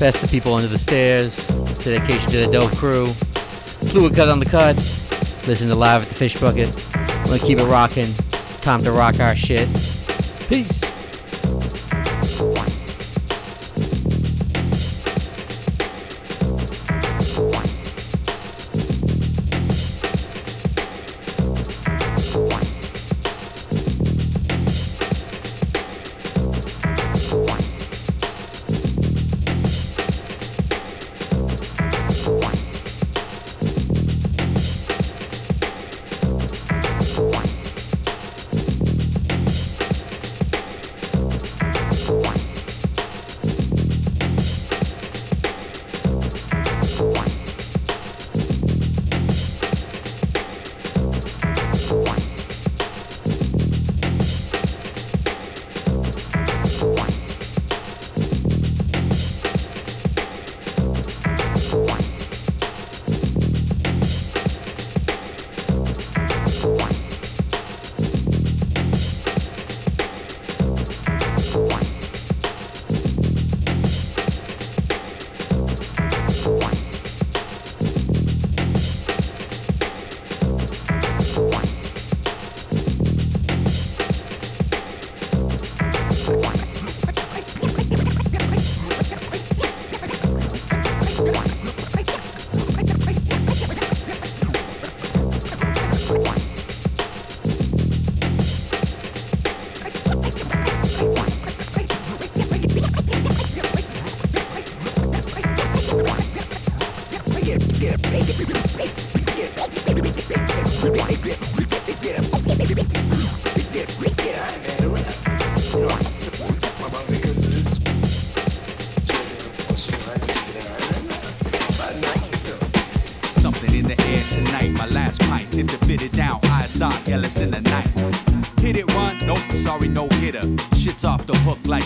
best 0.00 0.24
of 0.24 0.32
people 0.32 0.52
under 0.52 0.66
the 0.66 0.76
stairs, 0.76 1.46
dedication 1.84 2.28
to 2.32 2.38
the 2.38 2.48
dope 2.50 2.76
crew. 2.76 3.04
Fluidcut 3.84 4.28
on 4.28 4.40
the 4.40 4.46
cuts, 4.46 5.46
listen 5.46 5.68
to 5.68 5.76
live 5.76 6.02
at 6.02 6.08
the 6.08 6.14
fish 6.16 6.36
bucket. 6.40 6.66
Gonna 7.24 7.38
keep 7.38 7.58
it 7.58 7.66
rocking. 7.66 8.12
Time 8.62 8.80
to 8.80 8.90
rock 8.90 9.20
our 9.20 9.36
shit. 9.36 9.68
Peace. 10.48 11.03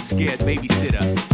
Scared 0.08 0.40
babysitter. 0.40 1.27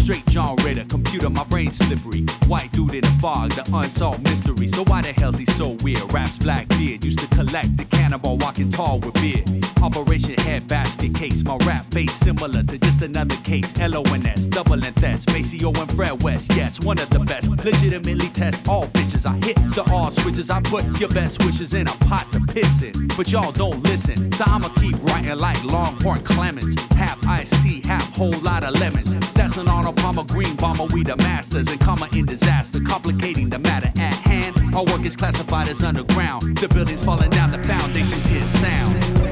Computer, 0.88 1.30
my 1.30 1.44
brain 1.44 1.70
slippery. 1.70 2.22
White 2.46 2.72
dude 2.72 2.94
in 2.94 3.02
the 3.02 3.16
fog, 3.20 3.52
the 3.52 3.68
unsolved 3.76 4.22
mystery. 4.22 4.68
So 4.68 4.84
why 4.84 5.02
the 5.02 5.12
hell's 5.12 5.38
he 5.38 5.44
so 5.46 5.76
weird? 5.82 6.12
Raps 6.12 6.38
black 6.38 6.68
beard, 6.68 7.04
used 7.04 7.18
to 7.20 7.26
collect 7.28 7.76
the 7.76 7.84
cannibal 7.84 8.36
walking 8.38 8.70
tall 8.70 9.00
with 9.00 9.14
beard. 9.14 9.48
Operation 9.82 10.34
head 10.34 10.66
basket 10.66 11.14
case, 11.14 11.44
my 11.44 11.56
rap 11.58 11.84
face 11.92 12.14
similar 12.14 12.62
to 12.62 12.78
just 12.78 13.02
another 13.02 13.36
case. 13.36 13.72
L-O-N-S, 13.78 14.48
double 14.48 14.82
and 14.84 14.96
test, 14.96 15.28
Maceo 15.28 15.72
and 15.78 15.92
Fred 15.92 16.22
West, 16.22 16.52
yes, 16.54 16.80
one 16.80 16.98
of 16.98 17.10
the 17.10 17.18
best. 17.20 17.48
Legitimately 17.50 18.28
test 18.30 18.66
all 18.68 18.86
bitches. 18.88 19.26
I 19.26 19.44
hit 19.44 19.56
the 19.74 19.84
all 19.92 20.10
switches, 20.10 20.50
I 20.50 20.60
put 20.60 20.84
your 20.98 21.10
best 21.10 21.44
wishes 21.44 21.74
in 21.74 21.86
a 21.88 21.92
pot 22.08 22.30
to 22.32 22.40
piss 22.40 22.82
in. 22.82 23.08
But 23.08 23.30
y'all 23.30 23.52
don't 23.52 23.82
listen, 23.82 24.32
so 24.32 24.44
I'ma 24.46 24.68
keep 24.70 24.96
writing 25.02 25.38
like 25.38 25.62
Langhorne 25.64 26.22
Clemens. 26.22 26.74
Half 26.92 27.26
iced 27.26 27.54
tea, 27.62 27.82
half 27.84 28.16
whole 28.16 28.38
lot 28.40 28.64
of 28.64 28.78
lemons. 28.78 29.14
That's 29.34 29.56
an 29.56 29.68
Arnold 29.68 29.96
Palmer 29.96 30.24
Green 30.24 30.56
We 30.82 31.04
the 31.04 31.16
masters 31.16 31.68
and 31.68 31.80
comma 31.80 32.08
in 32.12 32.26
disaster, 32.26 32.80
complicating 32.80 33.48
the 33.48 33.58
matter 33.58 33.92
at 33.96 34.14
hand. 34.14 34.74
Our 34.74 34.84
work 34.84 35.06
is 35.06 35.16
classified 35.16 35.68
as 35.68 35.82
underground. 35.82 36.58
The 36.58 36.68
building's 36.68 37.02
falling 37.02 37.30
down, 37.30 37.52
the 37.52 37.62
foundation 37.62 38.20
is 38.32 38.48
sound. 38.60 39.23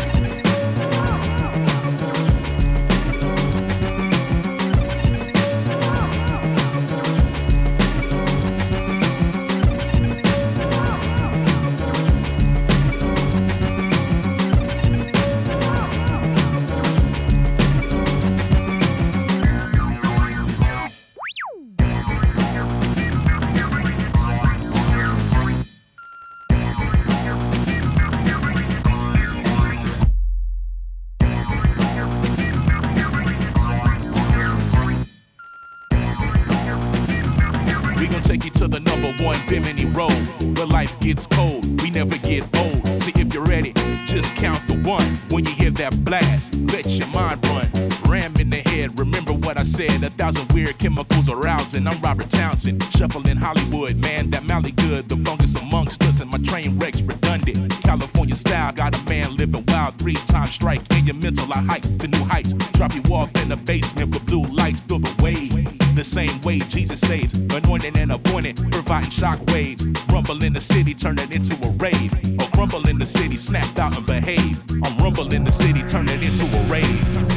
Arousing. 51.33 51.87
I'm 51.87 52.01
Robert 52.01 52.31
Townsend, 52.31 52.83
shuffling 52.97 53.37
Hollywood, 53.37 53.97
man. 53.97 54.31
That 54.31 54.45
Mally 54.45 54.73
good, 54.73 55.09
the 55.09 55.17
longest 55.17 55.57
amongst 55.57 56.03
us, 56.05 56.21
and 56.21 56.31
my 56.31 56.39
train 56.39 56.79
wrecks 56.79 57.03
redundant. 57.03 57.71
California 57.83 58.35
style, 58.35 58.73
got 58.73 58.95
a 58.95 59.11
man 59.11 59.37
living 59.37 59.65
wild. 59.69 59.99
Three 59.99 60.15
times 60.15 60.55
strike 60.55 60.81
in 60.93 61.07
your 61.07 61.17
mental, 61.17 61.53
I 61.53 61.63
hike 61.63 61.99
to 61.99 62.09
new 62.09 62.25
heights. 62.25 62.53
Drop 62.73 62.95
you 62.95 63.03
off 63.15 63.35
in 63.37 63.49
the 63.49 63.57
basement 63.57 64.15
with 64.15 64.27
blue 64.27 64.45
lights, 64.45 64.81
feel 64.81 64.99
the 64.99 65.23
wave. 65.23 65.53
The 65.97 66.05
same 66.05 66.41
way 66.43 66.59
Jesus 66.59 67.01
saves, 67.01 67.35
anointing 67.35 67.97
and 67.99 68.13
appointed, 68.13 68.57
providing 68.71 69.11
shock 69.11 69.41
waves. 69.49 69.87
Rumble 70.11 70.43
in 70.45 70.53
the 70.53 70.61
city, 70.61 70.95
turn 70.95 71.19
it 71.19 71.35
into 71.35 71.55
a 71.67 71.71
rave. 71.73 72.13
Or 72.41 72.47
crumble 72.49 72.89
in 72.89 72.99
the 72.99 73.07
city, 73.07 73.37
snapped 73.37 73.79
out 73.79 73.97
and 73.97 74.07
behave. 74.07 74.61
I'm 74.83 74.97
rumble 74.99 75.33
in 75.33 75.45
the 75.45 75.53
city, 75.53 75.83
turn 75.83 76.09
it 76.09 76.25
into 76.25 76.45
a 76.45 76.63
rave. 76.71 77.32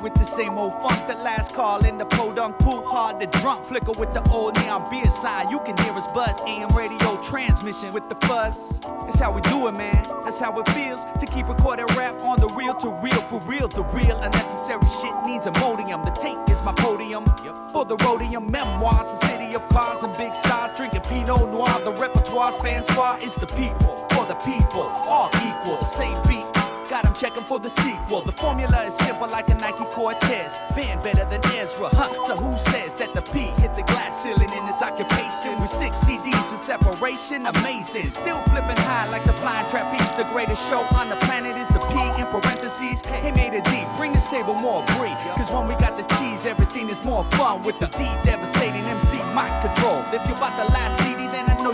With 0.00 0.14
the 0.14 0.24
same 0.24 0.56
old 0.58 0.74
funk. 0.80 1.06
The 1.08 1.14
last 1.24 1.54
call 1.54 1.84
in 1.84 1.98
the 1.98 2.04
podunk 2.04 2.58
pool 2.58 2.86
hard 2.86 3.20
to 3.20 3.26
drunk. 3.38 3.64
Flicker 3.64 3.92
with 3.98 4.14
the 4.14 4.22
old 4.30 4.56
neon 4.56 4.88
beer 4.90 5.10
sign. 5.10 5.48
You 5.50 5.58
can 5.60 5.76
hear 5.78 5.92
us 5.92 6.06
buzz. 6.12 6.40
AM 6.46 6.68
radio 6.76 7.20
transmission 7.22 7.90
with 7.92 8.08
the 8.08 8.14
fuzz. 8.26 8.78
That's 8.80 9.18
how 9.18 9.32
we 9.32 9.40
do 9.42 9.66
it, 9.68 9.76
man. 9.76 10.02
That's 10.24 10.38
how 10.38 10.58
it 10.60 10.68
feels 10.68 11.04
to 11.20 11.26
keep 11.26 11.48
recording 11.48 11.86
rap 11.96 12.20
on 12.22 12.40
the 12.40 12.48
real 12.56 12.74
to 12.76 12.90
real 13.02 13.22
for 13.22 13.40
real. 13.40 13.68
The 13.68 13.84
real 13.84 14.16
unnecessary 14.18 14.86
shit 15.00 15.14
needs 15.26 15.46
a 15.46 15.52
modium. 15.58 16.04
The 16.04 16.12
tape 16.12 16.38
is 16.50 16.62
my 16.62 16.72
podium 16.72 17.24
for 17.72 17.84
the 17.84 17.96
rhodium 17.96 18.50
memoirs. 18.50 19.20
The 19.20 19.26
city 19.26 19.54
of 19.54 19.66
cars 19.68 20.02
and 20.02 20.16
big 20.16 20.32
stars 20.32 20.76
drinking 20.76 21.02
Pinot 21.02 21.50
Noir. 21.50 21.80
The 21.84 21.92
repertoire 21.92 22.52
spans 22.52 22.88
far. 22.90 23.18
It's 23.20 23.36
the 23.36 23.46
people 23.46 24.06
for 24.12 24.26
the 24.26 24.34
people, 24.44 24.82
all 25.08 25.30
equal. 25.34 25.78
The 25.78 25.84
same 25.84 26.20
beat. 26.28 26.51
Got 26.92 27.06
him 27.06 27.14
checking 27.14 27.44
for 27.44 27.58
the 27.58 27.70
sequel. 27.70 28.20
The 28.20 28.32
formula 28.32 28.84
is 28.84 28.92
simple 28.92 29.26
like 29.26 29.48
a 29.48 29.54
Nike 29.54 29.86
Cortez. 29.86 30.58
Band 30.76 31.02
better 31.02 31.24
than 31.24 31.40
Ezra, 31.56 31.88
huh? 31.88 32.20
So 32.20 32.36
who 32.36 32.58
says 32.58 32.96
that 32.96 33.14
the 33.14 33.22
P 33.32 33.48
hit 33.62 33.74
the 33.74 33.82
glass 33.84 34.22
ceiling 34.22 34.52
in 34.52 34.66
this 34.66 34.82
occupation? 34.82 35.58
With 35.58 35.70
six 35.70 36.04
CDs 36.04 36.52
in 36.52 36.58
separation, 36.58 37.46
amazing. 37.46 38.10
Still 38.10 38.42
flipping 38.42 38.76
high 38.76 39.08
like 39.08 39.24
the 39.24 39.32
flying 39.32 39.66
trapeze. 39.70 40.12
The 40.16 40.24
greatest 40.24 40.68
show 40.68 40.84
on 40.92 41.08
the 41.08 41.16
planet 41.24 41.56
is 41.56 41.68
the 41.68 41.80
P 41.80 41.96
in 42.20 42.26
parentheses. 42.28 43.00
Hey, 43.00 43.32
made 43.32 43.56
it 43.56 43.64
deep. 43.64 43.88
Bring 43.96 44.12
this 44.12 44.28
table 44.28 44.52
more 44.52 44.84
brie. 45.00 45.16
Cause 45.32 45.50
when 45.50 45.68
we 45.68 45.74
got 45.76 45.96
the 45.96 46.04
cheese, 46.16 46.44
everything 46.44 46.90
is 46.90 47.02
more 47.06 47.24
fun 47.40 47.62
with 47.62 47.78
the 47.78 47.86
D 47.96 48.04
devastating 48.22 48.84
MC 48.84 49.16
mic 49.32 49.48
control. 49.64 50.04
If 50.12 50.20
you 50.28 50.34
bought 50.36 50.60
the 50.60 50.68
last 50.76 51.00
CD, 51.00 51.11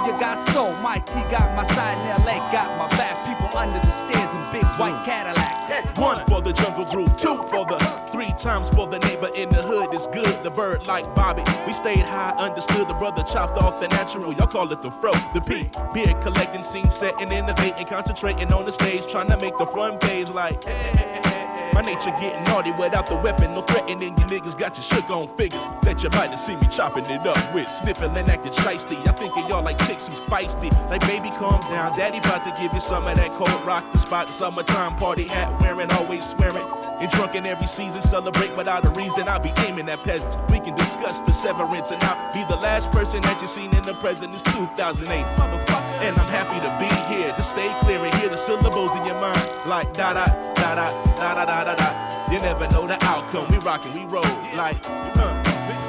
you 0.06 0.12
got 0.18 0.38
soul. 0.52 0.72
My 0.82 0.98
T 0.98 1.14
got 1.30 1.54
my 1.56 1.62
side 1.62 1.98
and 1.98 2.24
LA 2.24 2.37
got 2.52 2.68
my 2.78 2.88
back. 2.96 3.24
People 3.24 3.48
under 3.56 3.78
the 3.78 3.90
stairs 3.90 4.32
in 4.34 4.40
big 4.52 4.64
white 4.78 4.94
mm. 4.94 5.04
Cadillacs. 5.04 5.98
One 5.98 6.24
for 6.26 6.40
the 6.40 6.52
jungle 6.52 6.84
group, 6.84 7.16
two 7.16 7.37
for 7.48 7.64
the 7.66 7.78
three 8.11 8.32
times 8.38 8.68
for 8.70 8.87
the 8.87 8.98
neighbor 9.00 9.30
in 9.34 9.48
the 9.48 9.62
hood 9.62 9.94
is 9.94 10.06
good. 10.08 10.42
The 10.42 10.50
bird 10.50 10.87
like 10.87 11.04
Bobby. 11.14 11.42
We 11.66 11.72
stayed 11.72 12.06
high, 12.06 12.34
understood 12.38 12.88
the 12.88 12.94
brother 12.94 13.22
chopped 13.24 13.61
off 13.61 13.80
the 13.80 13.88
natural. 13.88 14.32
Y'all 14.34 14.46
call 14.46 14.70
it 14.72 14.82
the 14.82 14.90
fro, 14.90 15.12
the 15.34 15.40
P. 15.40 15.70
Beer 15.94 16.14
collecting, 16.20 16.62
scene 16.62 16.90
setting, 16.90 17.30
innovating, 17.32 17.87
concentrating 17.87 18.52
on 18.52 18.64
the 18.64 18.72
stage, 18.72 19.06
trying 19.06 19.28
to 19.28 19.38
make 19.38 19.56
the 19.58 19.66
front 19.66 20.00
page 20.00 20.30
like. 20.30 20.64
Hey, 20.64 20.90
hey, 20.94 21.20
hey. 21.24 21.38
My 21.78 21.84
nature 21.84 22.10
getting 22.18 22.42
naughty 22.42 22.72
without 22.72 23.06
the 23.06 23.14
weapon. 23.14 23.54
No 23.54 23.60
threatening 23.62 24.18
you 24.18 24.26
niggas 24.26 24.58
got 24.58 24.74
your 24.74 24.82
shook 24.82 25.08
on 25.10 25.28
figures 25.36 25.64
that 25.82 26.02
you 26.02 26.10
might 26.10 26.30
have 26.30 26.40
seen 26.40 26.58
me 26.58 26.66
chopping 26.66 27.04
it 27.04 27.24
up 27.24 27.54
with. 27.54 27.70
Sniffing 27.70 28.16
and 28.16 28.28
acting 28.28 28.50
shiesty. 28.50 28.98
I 29.06 29.12
think 29.12 29.36
of 29.36 29.48
y'all 29.48 29.62
like 29.62 29.78
chicks 29.86 30.08
who's 30.08 30.18
feisty. 30.18 30.72
Like 30.90 31.02
baby, 31.02 31.30
calm 31.30 31.60
down. 31.70 31.96
Daddy 31.96 32.18
about 32.18 32.42
to 32.52 32.60
give 32.60 32.74
you 32.74 32.80
some 32.80 33.06
of 33.06 33.14
that 33.14 33.30
cold 33.34 33.64
rock. 33.64 33.84
The 33.92 34.00
spot 34.00 34.32
summertime 34.32 34.96
party 34.96 35.28
hat 35.28 35.60
wearing, 35.60 35.88
always 35.92 36.28
swearing. 36.28 36.66
And 36.98 37.08
drunk 37.12 37.36
in 37.36 37.46
every 37.46 37.68
season, 37.68 38.02
celebrate 38.02 38.56
without 38.56 38.84
a 38.84 38.90
reason. 39.00 39.28
I'll 39.28 39.38
be 39.38 39.52
aiming 39.68 39.88
at 39.88 40.02
peasants. 40.02 40.34
We 40.50 40.58
can 40.58 40.74
discuss 40.74 41.20
the 41.20 41.30
severance, 41.30 41.92
and 41.92 42.02
I'll 42.02 42.34
be 42.34 42.42
the 42.52 42.60
last 42.60 42.90
person 42.90 43.20
that 43.20 43.40
you 43.40 43.46
seen 43.46 43.72
in 43.72 43.84
the 43.84 43.94
present 43.94 44.34
It's 44.34 44.42
2008. 44.42 45.24
Motherfucker. 45.36 45.77
And 46.00 46.16
I'm 46.16 46.28
happy 46.28 46.58
to 46.61 46.70
be 46.78 46.90
here. 47.12 47.32
Just 47.37 47.52
stay 47.52 47.74
clear 47.80 47.98
and 48.04 48.14
hear 48.14 48.28
the 48.28 48.37
syllables 48.37 48.94
in 48.94 49.04
your 49.04 49.20
mind. 49.20 49.42
Like 49.66 49.92
da 49.92 50.14
da 50.14 50.26
da 50.54 50.74
da 50.74 50.87
da 51.16 51.34
da 51.34 51.44
da 51.44 51.64
da 51.64 51.74
da. 51.74 52.32
You 52.32 52.38
never 52.40 52.68
know 52.68 52.87
the 52.87 53.02
outcome. 53.04 53.50
We 53.50 53.58
rockin', 53.58 53.92
we 53.92 54.04
roll. 54.04 54.22
Like 54.54 54.76
uh, 55.16 55.32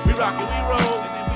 we, 0.06 0.12
we 0.12 0.20
rockin', 0.20 0.48
we 0.48 0.60
roll. 0.70 1.29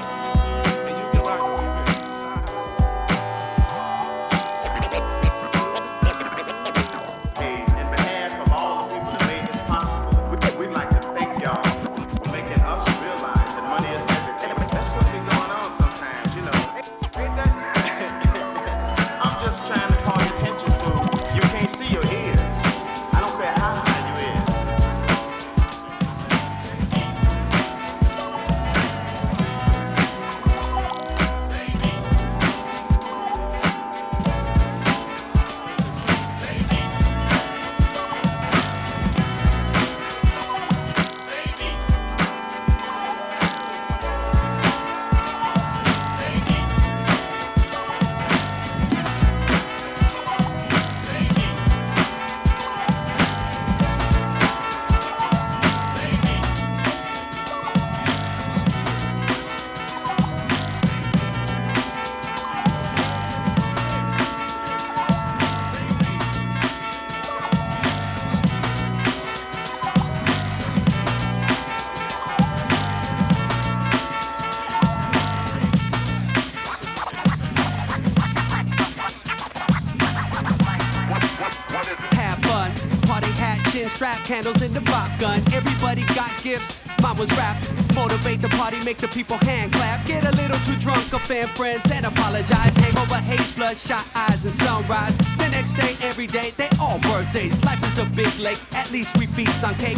Gun. 85.23 85.41
Everybody 85.53 86.03
got 86.13 86.31
gifts. 86.43 86.77
Mine 87.01 87.15
was 87.17 87.31
rap. 87.37 87.55
Motivate 87.95 88.41
the 88.41 88.49
party, 88.49 88.83
make 88.83 88.97
the 88.97 89.07
people 89.07 89.37
hand 89.37 89.71
clap. 89.71 90.05
Get 90.05 90.25
a 90.25 90.31
little 90.31 90.59
too 90.67 90.77
drunk, 90.81 91.13
offend 91.13 91.49
friends 91.51 91.89
and 91.91 92.05
apologize. 92.05 92.75
Hangover, 92.75 93.21
haze, 93.29 93.51
bloodshot 93.53 94.05
eyes, 94.13 94.43
and 94.43 94.53
sunrise. 94.53 95.17
The 95.37 95.47
next 95.49 95.75
day, 95.75 95.95
every 96.01 96.27
day, 96.27 96.51
they 96.57 96.69
all 96.81 96.99
birthdays. 96.99 97.63
Life 97.63 97.83
is 97.85 97.97
a 97.99 98.05
big 98.05 98.33
lake, 98.37 98.61
at 98.73 98.91
least 98.91 99.17
we 99.17 99.27
feast 99.27 99.63
on 99.63 99.75
cake. 99.75 99.97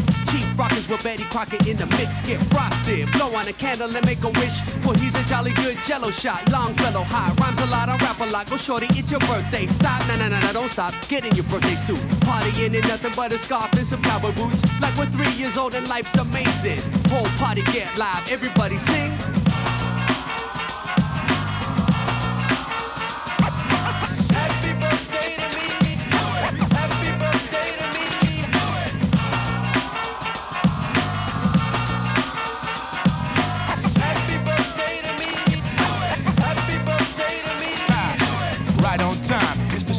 Rockers 0.66 0.90
with 0.90 1.04
Betty 1.04 1.24
Crocker 1.26 1.58
in 1.70 1.78
the 1.78 1.86
mix, 1.98 2.22
get 2.22 2.42
frosted. 2.46 3.12
Blow 3.12 3.36
on 3.36 3.48
a 3.48 3.54
candle 3.54 3.96
and 3.96 4.04
make 4.04 4.24
a 4.24 4.30
wish. 4.30 4.62
For 4.84 4.98
he's 4.98 5.14
a 5.14 5.24
jolly 5.26 5.54
good 5.54 5.78
jello 5.86 6.10
shot. 6.10 6.52
Long 6.52 6.74
fellow 6.74 7.04
high, 7.04 7.32
rhymes 7.36 7.60
a 7.60 7.68
lot, 7.68 7.88
I 7.88 7.98
rap 7.98 8.20
a 8.20 8.26
lot. 8.32 8.50
Go 8.50 8.58
shorty, 8.58 8.88
it's 8.90 9.12
your 9.12 9.20
birthday. 9.20 9.68
Stop, 9.68 10.08
nah, 10.08 10.16
nah, 10.16 10.30
nah, 10.30 10.40
nah, 10.40 10.54
don't 10.54 10.72
stop. 10.72 10.94
Get 11.08 11.24
in 11.24 11.36
your 11.36 11.46
birthday 11.46 11.76
suit. 11.76 12.00
Partying 12.26 12.74
in 12.74 12.82
nothing 12.88 13.12
but 13.16 13.32
a 13.32 13.38
scarf 13.38 13.72
and 13.74 13.86
some 13.86 14.02
cowboy 14.02 14.34
boots. 14.34 14.64
Like 14.82 14.98
we're 14.98 15.06
three 15.06 15.34
years 15.34 15.56
old 15.56 15.76
and 15.76 15.88
life's 15.88 16.16
amazing. 16.16 16.82
Whole 17.10 17.30
party 17.38 17.62
get 17.72 17.96
live, 17.96 18.28
everybody 18.32 18.80
sing. 18.80 19.12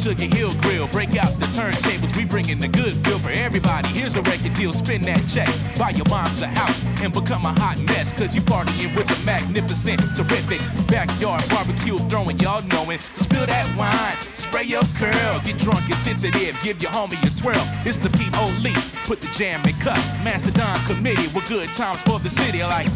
Sugar 0.07 0.33
Hill 0.37 0.53
Grill. 0.61 0.87
Break 0.87 1.17
out 1.17 1.37
the 1.37 1.47
turntables, 1.47 2.15
we 2.15 2.23
bringing 2.23 2.61
the 2.61 2.67
good 2.69 2.95
feel 2.95 3.19
for 3.19 3.29
everybody. 3.29 3.89
Here's 3.89 4.15
a 4.15 4.21
record 4.21 4.53
deal, 4.53 4.71
spin 4.71 5.01
that 5.01 5.19
check. 5.27 5.49
Buy 5.77 5.89
your 5.89 6.05
mom's 6.07 6.41
a 6.41 6.47
house 6.47 6.81
and 7.03 7.13
become 7.13 7.45
a 7.45 7.51
hot 7.59 7.77
mess. 7.79 8.13
Cause 8.13 8.33
you 8.33 8.39
partying 8.39 8.95
with 8.95 9.11
a 9.11 9.25
magnificent, 9.25 9.99
terrific 10.15 10.61
backyard 10.87 11.43
barbecue 11.49 11.99
throwing, 12.07 12.39
y'all 12.39 12.61
knowing. 12.71 12.99
Spill 12.99 13.47
that 13.47 13.67
wine, 13.75 14.15
spray 14.35 14.63
your 14.63 14.83
curl, 14.95 15.41
get 15.41 15.57
drunk 15.57 15.83
and 15.89 15.99
sensitive, 15.99 16.57
give 16.63 16.81
your 16.81 16.91
homie 16.91 17.21
a 17.27 17.41
twirl. 17.41 17.67
It's 17.85 17.97
the 17.97 18.09
Pete 18.11 18.33
O'Lease, 18.37 18.95
put 19.03 19.19
the 19.19 19.27
jam 19.27 19.65
in 19.65 19.73
cuss. 19.81 19.99
Mastodon 20.23 20.79
committee 20.85 21.27
with 21.35 21.49
good 21.49 21.67
times 21.73 22.01
for 22.03 22.17
the 22.19 22.29
city, 22.29 22.63
like. 22.63 22.87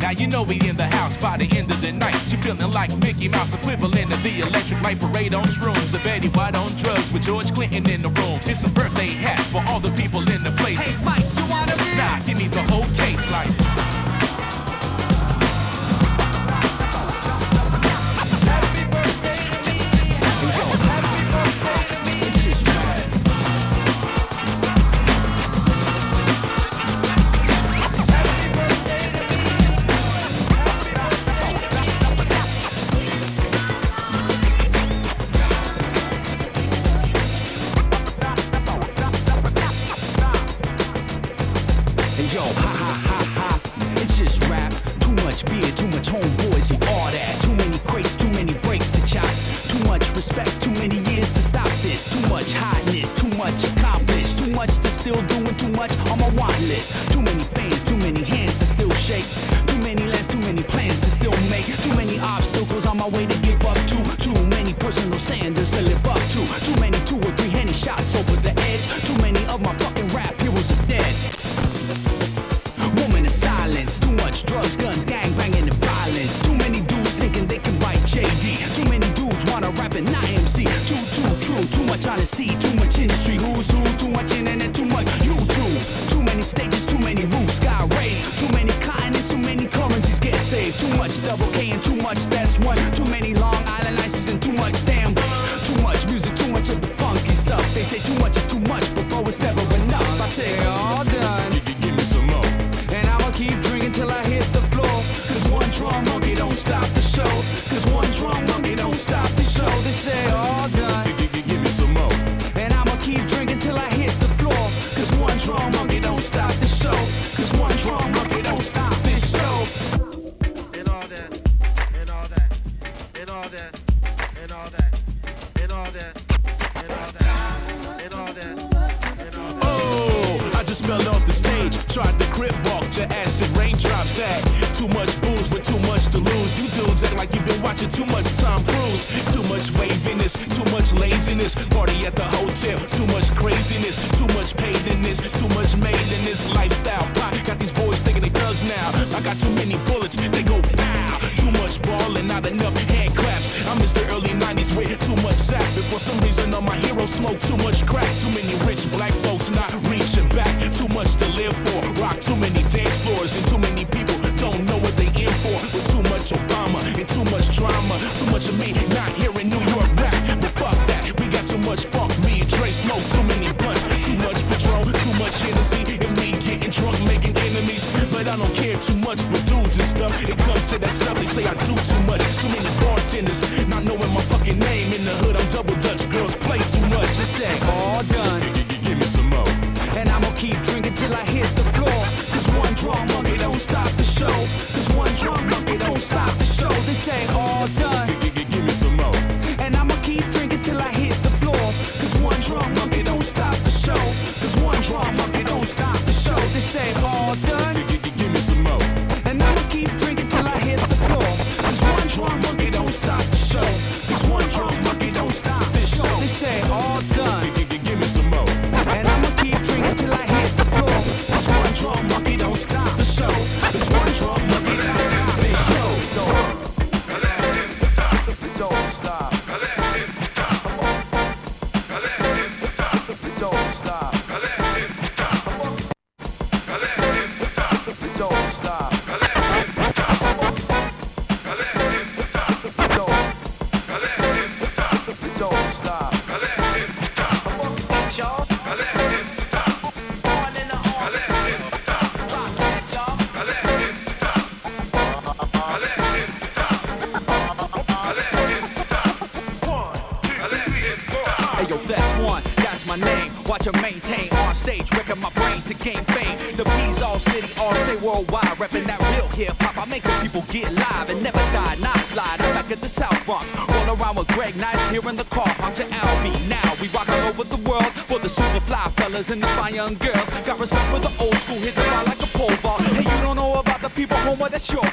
Now 0.00 0.10
you 0.10 0.26
know 0.26 0.42
we 0.42 0.58
in 0.68 0.76
the 0.76 0.86
house 0.86 1.16
by 1.16 1.36
the 1.36 1.48
end 1.56 1.70
of 1.70 1.80
the 1.82 1.92
night. 1.92 2.14
You 2.30 2.38
feeling 2.38 2.70
like 2.70 2.96
Mickey 2.98 3.28
Mouse, 3.28 3.54
equivalent 3.54 4.12
of 4.12 4.22
the 4.22 4.40
electric 4.40 4.80
light 4.82 4.98
parade 4.98 5.34
on 5.34 5.44
shrooms. 5.44 5.94
A 5.94 6.02
Betty 6.02 6.28
White 6.28 6.54
on 6.54 6.74
drugs 6.76 7.12
with 7.12 7.22
George 7.22 7.52
Clinton 7.52 7.88
in 7.88 8.02
the 8.02 8.08
rooms. 8.08 8.46
Here's 8.46 8.60
some 8.60 8.72
birthday 8.72 9.06
hats 9.06 9.46
for 9.48 9.62
all 9.68 9.80
the 9.80 9.92
people 9.92 10.20
in 10.28 10.42
the 10.42 10.52
place. 10.52 10.78
Hey 10.78 10.96
Mike, 11.04 11.24
you 11.36 11.44
wanna 11.50 11.76
be? 11.76 11.96
Nah, 11.96 12.18
give 12.26 12.38
me 12.38 12.48
the 12.48 12.62
whole 12.62 12.88
case 12.96 13.30
like. 13.30 13.69
Way 63.12 63.26
to 63.26 63.38
give 63.42 63.64
up 63.64 63.76
to. 63.88 63.96
Too 64.16 64.46
many 64.46 64.72
personal 64.74 65.18
standards 65.18 65.70
to 65.72 65.82
live 65.82 66.06
up 66.06 66.09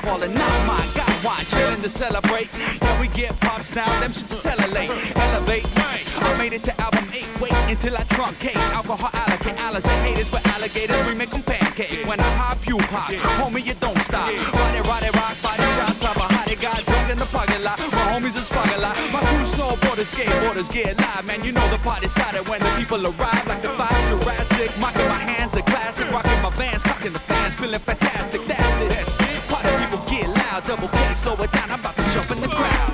falling 0.07 0.35
out. 0.37 0.59
My 0.65 0.83
God, 0.95 1.15
why 1.25 1.37
chillin' 1.51 1.81
to 1.83 1.89
celebrate? 1.89 2.49
Yeah, 2.81 2.99
we 2.99 3.07
get 3.07 3.37
pops 3.41 3.75
now, 3.75 3.87
them 3.99 4.13
shit 4.13 4.27
to 4.27 4.35
celebrate. 4.35 4.89
Elevate, 5.15 5.65
I 5.75 6.37
made 6.37 6.53
it 6.53 6.63
to 6.63 6.73
album 6.81 7.07
eight. 7.13 7.29
Wait 7.41 7.53
until 7.73 7.95
I 7.95 8.03
truncate. 8.15 8.55
Alcohol 8.77 9.11
allocate, 9.13 9.57
Alice 9.59 9.87
and 9.87 9.99
haters 10.05 10.31
with 10.31 10.45
alligators. 10.55 11.01
We 11.05 11.13
make 11.13 11.31
them 11.31 11.43
pancake. 11.43 12.07
When 12.07 12.19
I 12.19 12.31
hop, 12.39 12.65
you 12.67 12.77
pop. 12.93 13.11
Homie, 13.39 13.65
you 13.65 13.75
don't 13.85 13.99
stop. 13.99 14.27
Body, 14.27 14.81
body, 14.91 15.09
ride 15.11 15.15
rock, 15.15 15.35
body 15.43 15.67
shots. 15.75 16.01
I'm 16.03 16.15
a 16.23 16.27
hottie 16.35 16.59
guy, 16.59 16.79
drunk 16.89 17.11
in 17.11 17.17
the 17.17 17.29
parking 17.35 17.63
lot. 17.63 17.77
My 17.79 18.03
homies 18.11 18.37
is 18.37 18.49
a 18.49 18.79
lot. 18.79 18.95
My 19.11 19.21
crew 19.29 19.45
snowboarders, 19.53 20.09
skateboarders 20.13 20.69
get 20.71 20.97
live. 20.97 21.25
Man, 21.25 21.43
you 21.43 21.51
know 21.51 21.67
the 21.69 21.79
party 21.79 22.07
started 22.07 22.47
when 22.47 22.61
the 22.61 22.71
people 22.79 23.05
arrive. 23.05 23.45
Like 23.47 23.61
the 23.61 23.69
five 23.79 24.01
Jurassic, 24.07 24.71
mocking 24.79 25.07
my 25.07 25.21
hands, 25.31 25.55
a 25.55 25.61
classic. 25.61 26.09
Rocking 26.11 26.41
my 26.41 26.51
vans, 26.51 26.83
cocking 26.83 27.13
the 27.13 27.19
fans, 27.19 27.55
feeling 27.55 27.79
fantastic. 27.79 28.41
That's 28.47 28.79
it. 28.79 28.89
That's 28.89 29.21
it 29.21 29.46
double 30.67 30.89
K, 30.89 31.13
slow 31.13 31.33
it 31.43 31.51
down. 31.53 31.71
I'm 31.71 31.79
about 31.79 31.95
to 31.95 32.03
jump 32.11 32.29
in 32.31 32.41
the 32.41 32.47
crowd. 32.49 32.86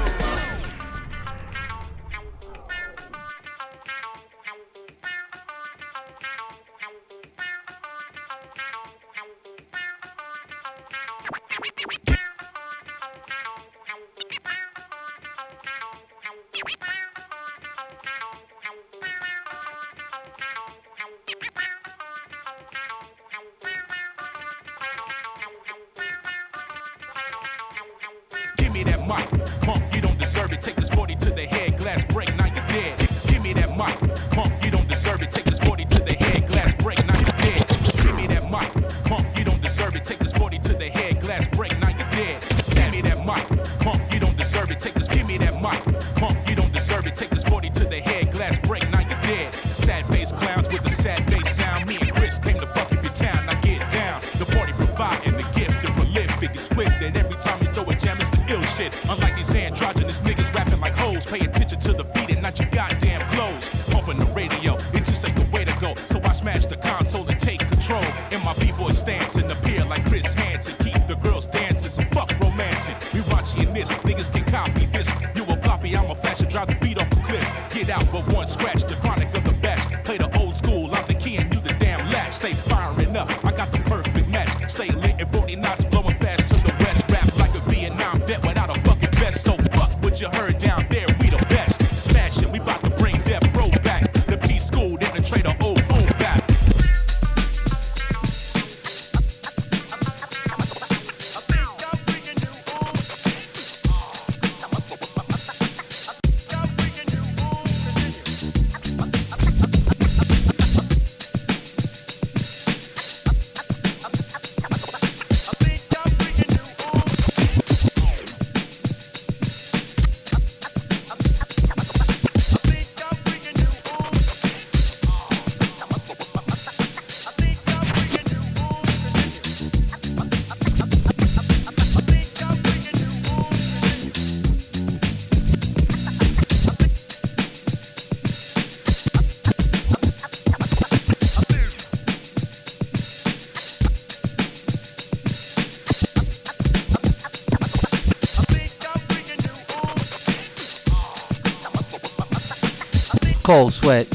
Cold 153.43 153.73
Sweat. 153.73 154.09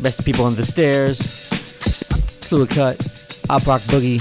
Best 0.00 0.24
people 0.26 0.44
on 0.44 0.54
the 0.54 0.64
stairs. 0.64 1.18
Fluidcut. 2.42 2.98
Rock 3.66 3.80
Boogie. 3.82 4.20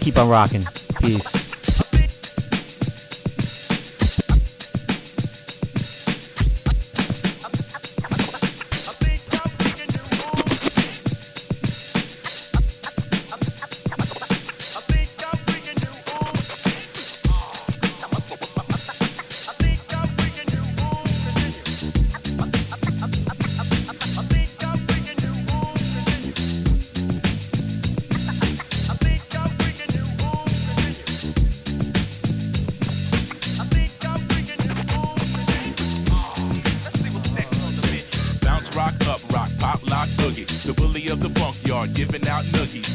Keep 0.00 0.18
on 0.18 0.28
rocking. 0.28 0.66
Peace. 1.00 1.45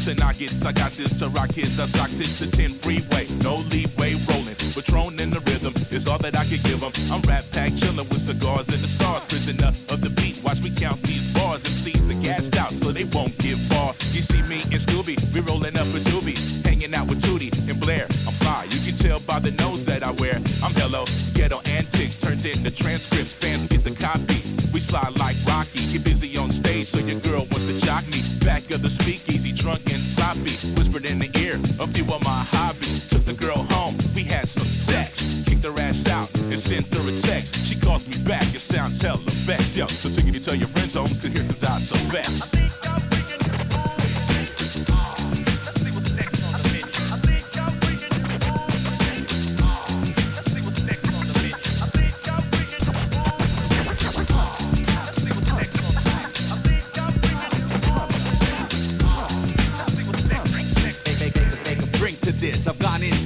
To 0.05 0.15
nuggets, 0.15 0.65
I 0.65 0.71
got 0.71 0.93
this 0.93 1.13
to 1.19 1.29
rock 1.29 1.49
kids. 1.49 1.79
I 1.79 1.85
sock 1.85 2.09
6 2.09 2.39
to 2.39 2.49
10 2.49 2.71
freeway. 2.71 3.27
No 3.43 3.57
leeway 3.57 4.15
rolling. 4.27 4.55
Patron 4.73 5.19
in 5.19 5.29
the 5.29 5.39
rhythm 5.41 5.75
is 5.91 6.07
all 6.07 6.17
that 6.19 6.35
I 6.35 6.43
can 6.45 6.57
give 6.63 6.81
them. 6.81 6.91
I'm 7.11 7.21
rap 7.21 7.43
pack 7.51 7.75
chilling 7.75 8.09
with 8.09 8.21
cigars 8.21 8.67
and 8.69 8.79
the 8.79 8.87
stars. 8.87 9.23
Prisoner 9.25 9.67
of 9.67 10.01
the 10.01 10.09
beat. 10.09 10.41
Watch 10.43 10.59
me 10.61 10.71
count 10.71 11.03
these 11.03 11.31
bars. 11.35 11.63
and 11.65 11.73
MCs 11.75 12.09
are 12.09 12.23
gassed 12.23 12.57
out 12.57 12.73
so 12.73 12.91
they 12.91 13.03
won't 13.03 13.37
get 13.37 13.57
far. 13.69 13.93
You 14.11 14.23
see 14.23 14.41
me 14.49 14.61
and 14.73 14.81
Scooby, 14.81 15.21
we 15.33 15.41
rolling 15.41 15.77
up 15.77 15.85
a 15.93 15.99
doobie. 16.09 16.65
Hanging 16.65 16.95
out 16.95 17.07
with 17.07 17.21
Tootie 17.21 17.53
and 17.69 17.79
Blair. 17.79 18.07
I'm 18.25 18.33
fly. 18.41 18.65
You 18.71 18.79
can 18.81 18.97
tell 18.97 19.19
by 19.19 19.37
the 19.37 19.51
nose 19.51 19.85
that 19.85 20.01
I 20.01 20.11
wear. 20.11 20.35
I'm 20.63 20.73
hello. 20.81 21.05
Ghetto 21.35 21.61
antics 21.69 22.17
turned 22.17 22.43
into 22.43 22.71
transcripts. 22.71 23.33
Fans 23.33 23.67
get 23.67 23.83
the 23.83 23.91
copy. 23.91 24.41
We 24.73 24.79
slide 24.79 25.15
like 25.19 25.37
Rocky. 25.45 25.85
Get 25.91 26.03
busy 26.03 26.37
on 26.37 26.51
stage 26.51 26.87
so 26.87 26.99
your 26.99 27.19
girl 27.19 27.45
wants 27.51 27.67
to 27.67 27.79
jock 27.85 28.07
me. 28.07 28.21
Back 28.39 28.71
of 28.71 28.81
the 28.81 28.89
speakeasy, 28.89 29.50
drunk 29.61 29.93
and 29.93 30.03
sloppy. 30.03 30.55
Whispered 30.75 31.05
in 31.05 31.19
the 31.19 31.29
ear 31.37 31.59
a 31.79 31.87
few 31.87 32.03
of 32.11 32.23
my 32.23 32.43
hobbies. 32.49 33.07
Took 33.07 33.25
the 33.25 33.33
girl 33.33 33.63
home. 33.69 33.95
We 34.15 34.23
had 34.23 34.49
some 34.49 34.67
sex. 34.67 35.43
Kicked 35.45 35.63
her 35.63 35.79
ass 35.79 36.07
out 36.07 36.29
and 36.39 36.59
sent 36.59 36.87
her 36.93 37.07
a 37.07 37.19
text. 37.19 37.55
She 37.67 37.75
calls 37.79 38.07
me 38.07 38.17
back. 38.23 38.53
It 38.55 38.61
sounds 38.61 39.01
hella 39.01 39.19
vexed. 39.45 39.75
Yo, 39.75 39.87
so 39.87 40.09
take 40.09 40.25
it 40.25 40.33
to 40.33 40.43
tell 40.43 40.55
your 40.55 40.67
friends 40.67 40.95
homes, 40.95 41.19
cause 41.19 41.31
here 41.31 41.43
comes 41.43 41.63
out 41.63 41.81
so 41.81 41.95
fast. 42.09 43.10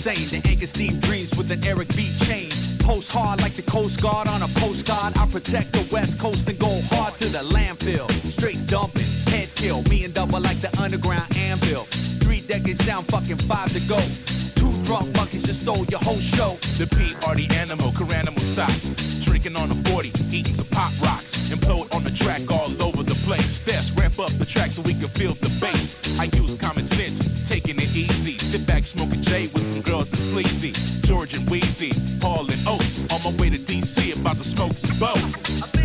Insane. 0.08 0.41
The 0.41 0.49
anchor 0.49 0.68
steam 0.68 0.99
dreams 0.99 1.36
with 1.36 1.49
an 1.49 1.66
Eric 1.66 1.88
B 1.95 2.12
chain. 2.26 2.51
Post 2.80 3.12
hard 3.12 3.41
like 3.41 3.56
the 3.56 3.64
Coast 3.64 4.03
Guard 4.03 4.28
on 4.28 4.43
a 4.43 4.47
postcard. 4.60 5.18
I 5.18 5.26
protect 5.26 5.74
the 5.74 5.88
West 5.91 6.20
Coast 6.20 6.47
and 6.47 6.60
go 6.60 6.80
hard 6.91 7.18
to 7.18 7.28
the 7.28 7.39
landfill. 7.39 8.12
Straight 8.32 8.68
dumping, 8.68 9.08
head 9.26 9.49
kill. 9.56 9.82
Me 9.84 10.03
and 10.03 10.14
double 10.14 10.39
like 10.39 10.62
the 10.62 10.70
underground 10.80 11.36
anvil. 11.36 11.86
Three 12.22 12.41
decades 12.41 12.86
down, 12.86 13.03
fucking 13.06 13.38
five 13.49 13.74
to 13.74 13.80
go. 13.88 13.97
Two 14.53 14.72
drunk 14.84 15.16
monkeys 15.16 15.41
just 15.41 15.64
stole 15.64 15.86
your 15.86 16.01
whole 16.01 16.20
show. 16.20 16.58
The 16.78 16.86
P 16.86 17.16
are 17.26 17.34
the 17.34 17.47
animal, 17.56 17.91
Garanimal 17.91 18.41
socks. 18.41 18.89
Drinking 19.26 19.56
on 19.56 19.72
a 19.72 19.76
40, 19.89 20.10
eating 20.30 20.53
some 20.53 20.68
pop 20.68 20.93
rocks. 21.01 21.34
Implode 21.49 21.93
on 21.95 22.03
the 22.03 22.12
track 22.12 22.41
all 22.51 22.70
over 22.84 23.01
the 23.01 23.16
place. 23.26 23.56
Steps 23.56 23.89
ramp 23.91 24.20
up 24.20 24.30
the 24.34 24.45
track 24.45 24.72
so 24.72 24.84
we 24.84 24.93
can 24.93 25.10
feel 25.10 25.34
the 25.34 25.49
bass. 25.60 25.95
I 26.20 26.26
use 26.38 26.53
common 26.53 26.86
sense, 26.86 27.20
Smoking 28.86 29.22
J 29.22 29.48
with 29.48 29.64
some 29.64 29.82
girls 29.82 30.12
that's 30.12 30.22
sleazy. 30.22 30.72
George 31.02 31.36
and 31.36 31.48
Weezy, 31.48 31.92
Paul 32.22 32.42
and 32.52 32.68
Oates. 32.68 33.02
On 33.12 33.24
my 33.24 33.42
way 33.42 33.50
to 33.50 33.58
DC, 33.58 34.16
about 34.20 34.38
to 34.38 34.44
smoke 34.44 34.74
some 34.74 35.00
boat. 35.00 35.85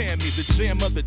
Marvin 0.00 0.12
and 0.12 0.20
Tammy. 0.20 0.30
The 0.30 0.52
jam 0.54 0.80
of 0.82 0.94
the 0.94 0.99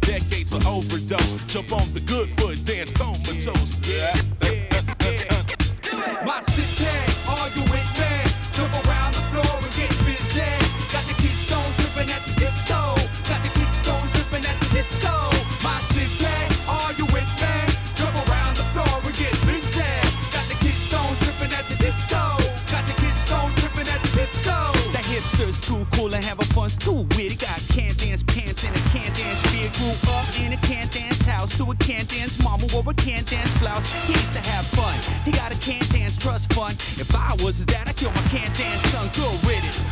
having 26.24 26.48
fun's 26.48 26.78
too 26.78 27.06
witty. 27.16 27.36
Got 27.36 27.60
can 27.70 27.96
dance 27.96 28.24
pants 28.24 28.64
and 28.64 28.76
a 28.76 28.80
can't 28.90 29.14
dance 29.16 29.42
beard. 29.52 29.74
Grew 29.74 29.94
up 30.12 30.26
in 30.40 30.54
a 30.54 30.58
can't 30.58 30.92
dance 30.92 31.24
house 31.24 31.56
to 31.58 31.70
a 31.70 31.76
can't 31.76 32.08
dance 32.10 32.42
mama 32.42 32.66
wore 32.74 32.84
a 32.88 32.94
can't 32.94 33.30
dance 33.30 33.54
blouse. 33.60 33.86
He 34.08 34.14
used 34.14 34.34
to 34.34 34.42
have 34.42 34.66
fun. 34.68 34.98
He 35.26 35.32
got 35.32 35.54
a 35.54 35.58
can 35.58 35.86
dance 35.92 36.18
trust 36.18 36.52
fund. 36.54 36.76
If 36.98 37.14
I 37.14 37.36
was 37.44 37.58
his 37.58 37.66
dad, 37.66 37.88
I'd 37.88 37.98
kill 37.98 38.12
my 38.12 38.22
can't 38.34 38.56
dance 38.58 38.86
son. 38.88 39.10
Good 39.14 39.44
riddance. 39.48 39.86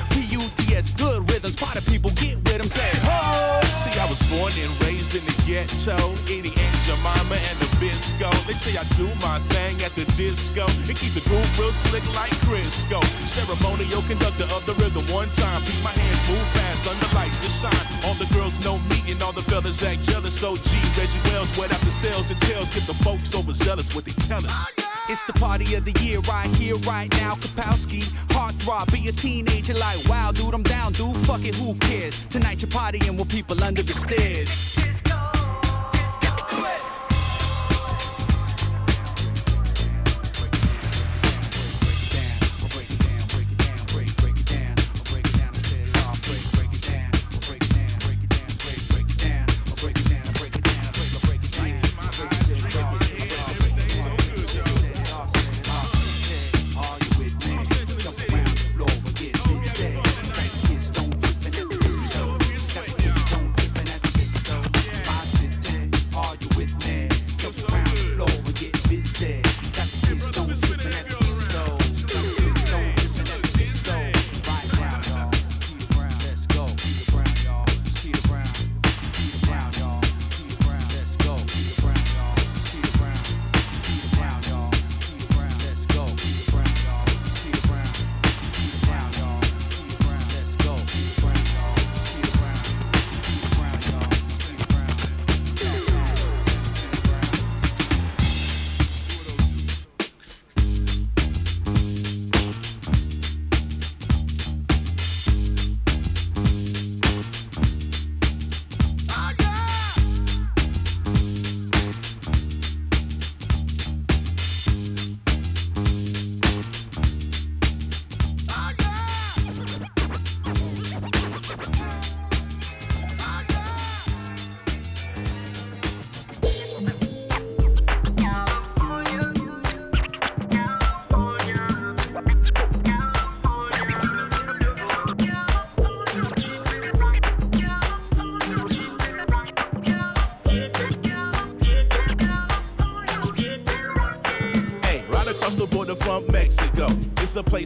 P-U-D-S, 0.72 0.92
good 0.92 1.30
rhythms. 1.30 1.56
Part 1.56 1.76
of 1.76 1.86
people 1.86 2.12
get 2.12 2.38
with 2.38 2.62
him. 2.62 2.70
Say, 2.70 2.90
ho! 3.04 3.60
See, 3.84 4.00
I 4.00 4.08
was 4.10 4.22
born 4.32 4.54
and 4.56 4.72
raised 4.84 5.16
in 5.16 5.26
the 5.26 5.36
ghetto, 5.46 5.98
eating 6.32 6.58
Aunt 6.58 6.80
Jemima 6.88 7.36
and 7.36 7.60
the 7.60 7.68
Bisco. 7.80 8.32
They 8.48 8.54
say 8.54 8.78
I 8.78 8.84
do 8.96 9.08
my 9.20 9.40
thing 9.52 9.82
at 9.84 9.94
the 9.96 10.06
disco 10.16 10.66
and 10.88 10.96
keep 10.96 11.14
the 11.14 11.22
groove 11.28 11.60
real 11.60 11.74
slick 11.74 12.06
like 12.16 12.32
Crisco. 12.48 13.04
Ceremonial 13.28 14.02
conductor 14.04 14.46
of 14.56 14.66
the 14.66 14.74
rhythm 14.76 15.06
one 15.14 15.30
time. 15.32 15.62
Beat 15.66 15.84
my 15.84 15.92
hands 15.92 16.24
move 16.30 16.48
fast 16.56 16.88
under 16.88 17.08
lights 17.16 17.38
to 17.38 17.50
shine. 17.50 17.88
All 18.06 18.16
the 18.16 18.32
girls 18.34 18.60
know 18.64 18.80
me 18.80 19.04
and 19.12 19.22
all 19.22 19.34
the 19.34 19.44
fellas 19.44 19.84
act 19.84 20.04
jealous. 20.04 20.42
OG 20.44 20.66
Reggie 20.98 21.20
Wells, 21.26 21.52
wet 21.58 21.72
after 21.72 21.92
sales 21.92 22.30
and 22.30 22.40
tails. 22.42 22.70
Get 22.70 22.88
the 22.88 22.96
folks 23.04 23.36
overzealous 23.36 23.94
what 23.94 24.06
they 24.06 24.14
tell 24.14 24.46
us. 24.46 24.74
It's 25.12 25.26
the 25.26 25.34
party 25.34 25.76
of 25.76 25.84
the 25.84 25.92
year 26.02 26.22
right 26.22 26.48
here, 26.56 26.78
right 26.88 27.12
now. 27.20 27.36
Kapowski, 27.36 28.04
heartthrob, 28.30 28.94
be 28.94 29.10
a 29.10 29.12
teenager 29.12 29.74
like, 29.74 30.08
wow, 30.08 30.32
dude, 30.32 30.54
I'm 30.54 30.64
down, 30.64 30.94
dude. 30.94 31.18
Fuck 31.28 31.44
it, 31.44 31.54
who 31.54 31.76
cares? 31.76 32.26
Tonight 32.28 32.62
you're 32.62 32.72
partying 32.72 33.18
with 33.18 33.28
people 33.28 33.62
under 33.62 33.84
the 33.84 33.94
stairs. 33.94 34.50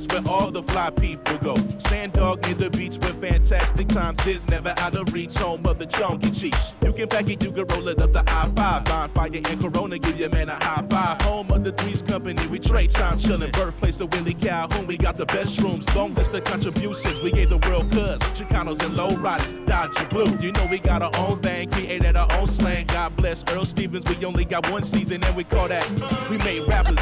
Where 0.08 0.28
all 0.28 0.52
the 0.52 0.64
fly 0.64 0.90
people 0.92 1.38
go. 1.38 1.56
Sand 1.80 2.14
dog 2.14 2.46
near 2.46 2.56
the 2.56 2.70
beach 2.70 2.98
with 2.98 3.20
fantastic 3.22 3.88
times 3.88 4.26
is 4.28 4.48
never 4.48 4.74
out 4.78 4.96
of 4.96 5.14
reach. 5.14 5.36
Home 5.38 5.66
of 5.66 5.80
the 5.80 5.86
chunky 5.86 6.32
cheese. 6.32 6.74
You 6.84 6.94
can 6.94 7.08
pack 7.08 7.30
it, 7.30 7.44
you 7.44 7.52
can 7.52 7.66
roll 7.68 7.88
it 7.88 8.00
up 8.00 8.14
the 8.14 8.20
I-5. 8.20 8.86
Bonfire 8.86 9.32
and 9.34 9.62
Corona, 9.62 9.98
give 10.00 10.20
your 10.20 10.30
man 10.30 10.50
a 10.50 10.56
high 10.56 10.86
five. 10.90 11.22
Home 11.22 11.52
of 11.52 11.64
the 11.64 11.72
Threes 11.72 12.02
Company, 12.02 12.46
we 12.48 12.60
trade 12.60 12.92
time 12.92 13.18
chillin'. 13.18 13.52
Birthplace 13.86 14.02
of 14.02 14.14
Willie 14.14 14.34
Calhoun, 14.34 14.88
we 14.88 14.98
got 14.98 15.16
the 15.16 15.28
best 15.28 15.60
rooms. 15.60 15.86
Long 15.96 16.16
list 16.16 16.34
of 16.34 16.44
contributions, 16.44 17.22
we 17.22 17.32
gave 17.32 17.50
the 17.50 17.58
world 17.70 17.92
cuz. 17.92 18.18
Chicanos 18.34 18.84
and 18.84 18.96
low 18.96 19.16
riders, 19.18 19.54
Dodger 19.68 20.06
Blue. 20.06 20.38
You 20.40 20.52
know 20.54 20.66
we 20.72 20.80
got 20.80 21.04
our 21.04 21.12
own 21.18 21.40
thing, 21.40 21.70
created 21.70 22.16
our 22.16 22.32
own 22.34 22.48
slang. 22.48 22.88
God 22.88 23.16
bless 23.16 23.44
Earl 23.52 23.66
Stevens, 23.66 24.06
we 24.10 24.26
only 24.26 24.44
got 24.44 24.70
one 24.72 24.84
season 24.84 25.24
and 25.24 25.36
we 25.36 25.44
call 25.44 25.68
that. 25.68 25.88
We 26.32 26.38
made 26.40 26.68
rappers. 26.68 26.98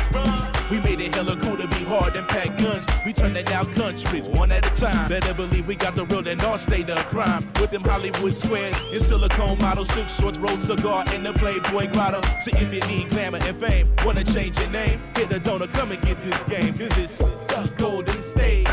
We 0.69 0.79
made 0.79 1.01
it 1.01 1.13
hella 1.13 1.37
cool 1.37 1.57
to 1.57 1.67
be 1.67 1.83
hard 1.85 2.15
and 2.15 2.27
pack 2.27 2.57
guns. 2.57 2.85
We 3.05 3.13
turn 3.13 3.35
it 3.37 3.51
out 3.51 3.71
countries 3.73 4.27
one 4.27 4.51
at 4.51 4.65
a 4.65 4.69
time. 4.73 5.07
Better 5.07 5.33
believe 5.33 5.67
we 5.67 5.75
got 5.75 5.95
the 5.95 6.05
real 6.05 6.27
and 6.27 6.41
all 6.41 6.57
state 6.57 6.89
of 6.89 7.05
crime. 7.07 7.47
With 7.61 7.71
them 7.71 7.83
Hollywood 7.83 8.35
squares 8.35 8.75
and 8.91 9.01
silicone 9.01 9.59
models, 9.59 9.89
silk 9.93 10.09
shorts, 10.09 10.39
rolled 10.39 10.61
cigar 10.61 11.03
in 11.13 11.23
the 11.23 11.33
Playboy 11.33 11.91
grotto. 11.91 12.21
So 12.39 12.51
if 12.53 12.73
you 12.73 12.79
need 12.87 13.09
glamour 13.09 13.39
and 13.41 13.57
fame, 13.57 13.93
wanna 14.03 14.23
change 14.23 14.59
your 14.59 14.69
name, 14.69 15.01
hit 15.15 15.29
the 15.29 15.39
donor, 15.39 15.67
come 15.67 15.91
and 15.91 16.01
get 16.01 16.21
this 16.23 16.41
game. 16.43 16.72
Cause 16.77 16.97
it's 16.97 17.17
the 17.19 17.71
Golden 17.77 18.19
State. 18.19 18.67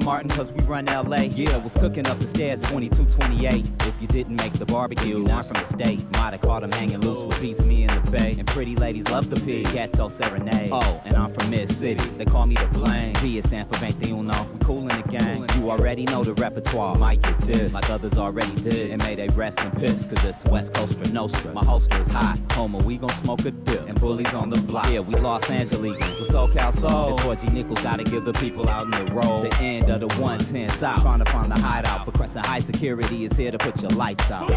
Martin, 0.00 0.30
cause 0.30 0.52
we 0.52 0.62
run 0.64 0.86
LA. 0.86 1.22
Yeah, 1.22 1.56
was 1.58 1.74
cooking 1.74 2.06
up 2.06 2.18
the 2.18 2.26
stairs 2.26 2.60
2228. 2.62 3.64
If 3.80 4.00
you 4.00 4.06
didn't 4.08 4.36
make 4.36 4.52
the 4.54 4.66
barbecue, 4.66 5.26
I'm 5.28 5.44
from 5.44 5.60
the 5.60 5.64
state. 5.64 6.04
Might 6.12 6.32
have 6.32 6.40
caught 6.40 6.62
him 6.62 6.72
hanging 6.72 7.00
loose 7.00 7.22
with 7.22 7.40
piece 7.40 7.60
me 7.60 7.84
in 7.84 7.94
the 7.94 8.10
bay. 8.10 8.34
And 8.38 8.46
pretty 8.46 8.76
ladies 8.76 9.08
love 9.08 9.30
the 9.30 9.40
pig. 9.40 9.64
Ghetto 9.72 10.08
serenade. 10.08 10.70
Oh, 10.72 11.02
and 11.04 11.16
I'm 11.16 11.32
from 11.34 11.50
Mid 11.50 11.70
City. 11.70 12.04
They 12.10 12.24
call 12.24 12.46
me 12.46 12.54
the 12.54 12.66
blame. 12.66 13.14
V 13.14 13.38
is 13.38 13.46
stand 13.46 13.68
for 13.68 13.78
21. 13.78 14.26
We 14.26 14.58
cool 14.60 14.88
in 14.88 15.00
the 15.00 15.08
gang. 15.08 15.46
You 15.56 15.70
already 15.70 16.04
know 16.04 16.24
the 16.24 16.34
repertoire. 16.34 16.96
Might 16.96 17.22
get 17.22 17.40
this, 17.42 17.74
like 17.74 17.90
others 17.90 18.18
already 18.18 18.54
did. 18.60 18.90
And 18.90 19.02
may 19.02 19.14
they 19.14 19.28
rest 19.28 19.60
in 19.60 19.70
piss, 19.72 20.10
cause 20.10 20.24
it's 20.24 20.44
West 20.44 20.72
Coastra 20.72 21.12
Nostra. 21.12 21.52
My 21.52 21.64
holster 21.64 22.00
is 22.00 22.08
hot. 22.08 22.38
Homer, 22.52 22.78
we 22.78 22.96
gon' 22.96 23.10
smoke 23.22 23.44
a. 23.44 23.65
And 23.96 24.02
bullies 24.02 24.34
on 24.34 24.50
the 24.50 24.60
block. 24.60 24.90
Yeah, 24.90 25.00
we 25.00 25.14
Los 25.16 25.48
Angeles. 25.48 25.98
With 26.18 26.28
SoCal 26.28 26.72
Soul. 26.72 27.10
It's 27.10 27.22
4G 27.22 27.52
Nichols 27.52 27.80
gotta 27.82 28.04
give 28.04 28.24
the 28.24 28.32
people 28.34 28.68
out 28.68 28.84
in 28.84 28.90
the 28.90 29.12
road. 29.12 29.50
The 29.50 29.56
end 29.62 29.90
of 29.90 30.00
the 30.00 30.08
110 30.20 30.68
South. 30.68 31.02
Trying 31.02 31.20
to 31.20 31.30
find 31.30 31.50
the 31.50 31.58
hideout. 31.58 32.04
But 32.04 32.14
Crescent 32.14 32.44
High 32.44 32.60
Security 32.60 33.24
is 33.24 33.36
here 33.36 33.50
to 33.50 33.58
put 33.58 33.80
your 33.80 33.90
lights 33.92 34.30
out. 34.30 34.48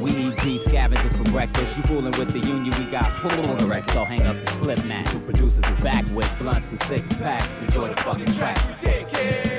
We 0.00 0.10
eat 0.10 0.42
beef 0.42 0.62
scavengers 0.62 1.12
for 1.12 1.24
breakfast. 1.24 1.76
You 1.76 1.82
fooling 1.84 2.16
with 2.18 2.32
the 2.32 2.40
union, 2.40 2.74
we 2.78 2.90
got 2.90 3.10
pull 3.20 3.56
correct. 3.56 3.90
So 3.90 4.04
hang 4.04 4.22
up 4.22 4.36
the 4.44 4.50
slip 4.52 4.84
mat. 4.84 5.06
Two 5.06 5.20
producers 5.20 5.64
is 5.64 5.80
back 5.80 6.04
with 6.14 6.32
blunts 6.38 6.70
and 6.70 6.82
six 6.82 7.06
packs. 7.14 7.60
Enjoy 7.62 7.88
the 7.88 7.96
fucking 8.02 8.32
track. 8.32 8.58
It's 8.82 9.57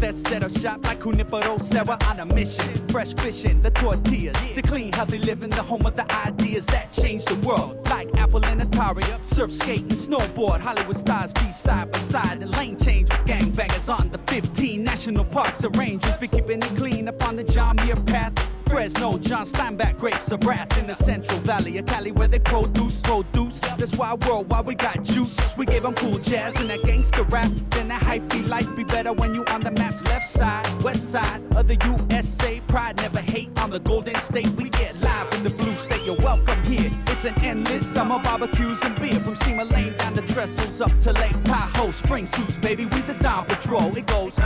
Let's 0.00 0.22
set 0.22 0.42
up 0.42 0.50
shop 0.50 0.82
like 0.84 1.02
Junipero 1.02 1.58
Serra 1.58 1.98
on 2.06 2.20
a 2.20 2.24
mission. 2.24 2.88
Fresh 2.88 3.12
fishing, 3.14 3.60
the 3.60 3.70
tortillas, 3.70 4.34
the 4.54 4.62
clean, 4.62 4.92
healthy 4.92 5.18
living, 5.18 5.50
the 5.50 5.62
home 5.62 5.84
of 5.84 5.94
the 5.94 6.10
ideas 6.26 6.64
that 6.66 6.90
change 6.90 7.22
the 7.26 7.34
world. 7.46 7.84
Like 7.84 8.08
Apple 8.16 8.42
and 8.46 8.62
Atari, 8.62 9.04
surf 9.28 9.52
skate 9.52 9.82
and 9.82 9.92
snowboard. 9.92 10.60
Hollywood 10.60 10.96
stars 10.96 11.34
be 11.34 11.52
side 11.52 11.92
by 11.92 11.98
side. 11.98 12.40
The 12.40 12.46
lane 12.46 12.78
change 12.78 13.10
with 13.10 13.26
gangbangers 13.26 13.92
on 13.92 14.08
the 14.10 14.18
15 14.26 14.82
national 14.82 15.26
parks 15.26 15.64
and 15.64 15.76
ranges. 15.76 16.16
Be 16.16 16.28
keeping 16.28 16.62
it 16.62 16.76
clean 16.76 17.06
up 17.06 17.22
on 17.22 17.36
the 17.36 17.44
John 17.44 17.76
Muir 17.76 17.96
path. 17.96 18.59
Fresno, 18.70 19.18
John 19.18 19.44
Steinbeck 19.44 19.98
grapes 19.98 20.30
of 20.30 20.44
wrath 20.44 20.78
in 20.78 20.86
the 20.86 20.94
Central 20.94 21.40
Valley 21.40 21.78
of 21.78 21.86
Cali 21.86 22.12
where 22.12 22.28
they 22.28 22.38
produce, 22.38 23.00
produce. 23.02 23.58
That's 23.60 23.96
why 23.96 24.14
worldwide 24.14 24.64
we 24.64 24.76
got 24.76 25.02
juice. 25.02 25.36
We 25.56 25.66
gave 25.66 25.82
them 25.82 25.94
cool 25.94 26.18
jazz 26.18 26.54
and 26.56 26.70
that 26.70 26.84
gangster 26.84 27.24
rap. 27.24 27.50
Then 27.70 27.88
that 27.88 28.00
hyphy 28.00 28.46
life 28.46 28.68
be 28.76 28.84
better 28.84 29.12
when 29.12 29.34
you 29.34 29.44
on 29.46 29.60
the 29.60 29.72
map's 29.72 30.04
left 30.04 30.24
side, 30.24 30.82
west 30.84 31.10
side 31.10 31.42
of 31.56 31.66
the 31.66 31.76
USA. 31.84 32.60
Pride 32.68 32.96
never 32.98 33.20
hate 33.20 33.50
on 33.58 33.70
the 33.70 33.80
Golden 33.80 34.14
State. 34.14 34.48
We 34.50 34.70
get 34.70 35.00
live 35.00 35.32
in 35.34 35.42
the 35.42 35.50
blue 35.50 35.76
state. 35.76 36.04
You're 36.04 36.16
welcome 36.16 36.62
here. 36.62 36.92
It's 37.08 37.24
an 37.24 37.34
endless 37.42 37.84
summer 37.84 38.20
barbecues 38.20 38.82
and 38.82 38.94
beer 39.00 39.18
from 39.18 39.34
Steamer 39.34 39.64
Lane 39.64 39.96
down 39.96 40.14
the 40.14 40.22
trestles 40.22 40.80
up 40.80 40.92
to 41.00 41.12
Lake 41.12 41.42
Tahoe. 41.42 41.90
Spring 41.90 42.24
suits, 42.24 42.56
baby, 42.56 42.84
we 42.84 43.00
the 43.02 43.14
Dawn 43.14 43.46
Patrol. 43.46 43.96
It 43.96 44.06
goes. 44.06 44.38